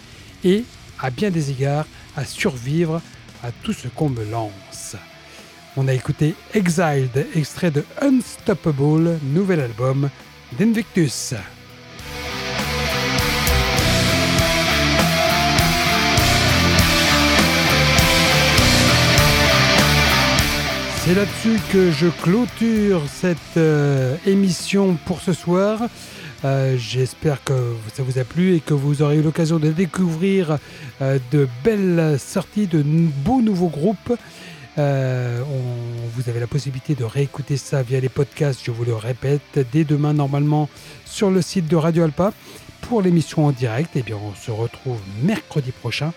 et, 0.44 0.64
à 1.00 1.10
bien 1.10 1.30
des 1.30 1.50
égards, 1.50 1.86
à 2.16 2.24
survivre 2.24 3.00
à 3.42 3.52
tout 3.52 3.72
ce 3.72 3.88
qu'on 3.88 4.08
me 4.08 4.24
lance. 4.24 4.96
On 5.76 5.86
a 5.86 5.94
écouté 5.94 6.34
Exiled, 6.54 7.26
extrait 7.34 7.70
de 7.70 7.84
Unstoppable, 8.00 9.18
nouvel 9.22 9.60
album 9.60 10.10
d'Invictus. 10.58 11.34
C'est 21.08 21.14
là-dessus 21.14 21.58
que 21.72 21.90
je 21.90 22.06
clôture 22.08 23.00
cette 23.10 23.56
euh, 23.56 24.14
émission 24.26 24.98
pour 25.06 25.22
ce 25.22 25.32
soir. 25.32 25.80
Euh, 26.44 26.76
J'espère 26.76 27.42
que 27.42 27.54
ça 27.94 28.02
vous 28.02 28.18
a 28.18 28.24
plu 28.24 28.56
et 28.56 28.60
que 28.60 28.74
vous 28.74 29.00
aurez 29.00 29.16
eu 29.16 29.22
l'occasion 29.22 29.58
de 29.58 29.70
découvrir 29.70 30.58
euh, 31.00 31.18
de 31.30 31.48
belles 31.64 32.18
sorties, 32.18 32.66
de 32.66 32.82
beaux 32.82 33.40
nouveaux 33.40 33.68
groupes. 33.68 34.12
Vous 34.76 36.28
avez 36.28 36.40
la 36.40 36.46
possibilité 36.46 36.94
de 36.94 37.04
réécouter 37.04 37.56
ça 37.56 37.82
via 37.82 38.00
les 38.00 38.10
podcasts, 38.10 38.60
je 38.62 38.70
vous 38.70 38.84
le 38.84 38.94
répète, 38.94 39.66
dès 39.72 39.84
demain 39.84 40.12
normalement 40.12 40.68
sur 41.06 41.30
le 41.30 41.40
site 41.40 41.68
de 41.68 41.76
Radio 41.76 42.04
Alpa. 42.04 42.34
Pour 42.82 43.00
l'émission 43.00 43.46
en 43.46 43.52
direct, 43.52 43.92
eh 43.94 44.02
bien, 44.02 44.16
on 44.16 44.34
se 44.34 44.50
retrouve 44.50 45.00
mercredi 45.22 45.72
prochain 45.72 46.12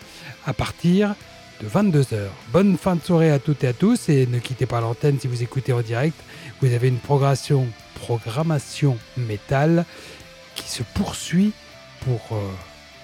à 0.46 0.52
partir 0.52 1.16
de 1.62 1.68
22h. 1.68 2.28
Bonne 2.52 2.78
fin 2.78 2.96
de 2.96 3.02
soirée 3.02 3.32
à 3.32 3.40
toutes 3.40 3.64
et 3.64 3.68
à 3.68 3.74
tous 3.74 4.10
et 4.10 4.26
ne 4.26 4.40
quittez 4.40 4.66
pas 4.66 4.82
l'antenne 4.82 5.20
si 5.20 5.28
vous 5.28 5.44
écoutez 5.44 5.74
en 5.74 5.82
direct. 5.82 6.20
Vous 6.62 6.74
avez 6.74 6.88
une 6.88 7.00
programmation, 7.00 7.68
programmation 7.96 8.98
métal 9.18 9.86
qui 10.56 10.70
se 10.70 10.84
poursuit 10.96 11.54
pour 12.02 12.22
euh, 12.32 12.42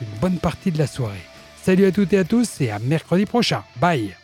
une 0.01 0.19
bonne 0.19 0.37
partie 0.37 0.71
de 0.71 0.77
la 0.77 0.87
soirée. 0.87 1.23
Salut 1.61 1.85
à 1.85 1.91
toutes 1.91 2.13
et 2.13 2.17
à 2.17 2.23
tous 2.23 2.61
et 2.61 2.71
à 2.71 2.79
mercredi 2.79 3.25
prochain. 3.25 3.63
Bye 3.79 4.15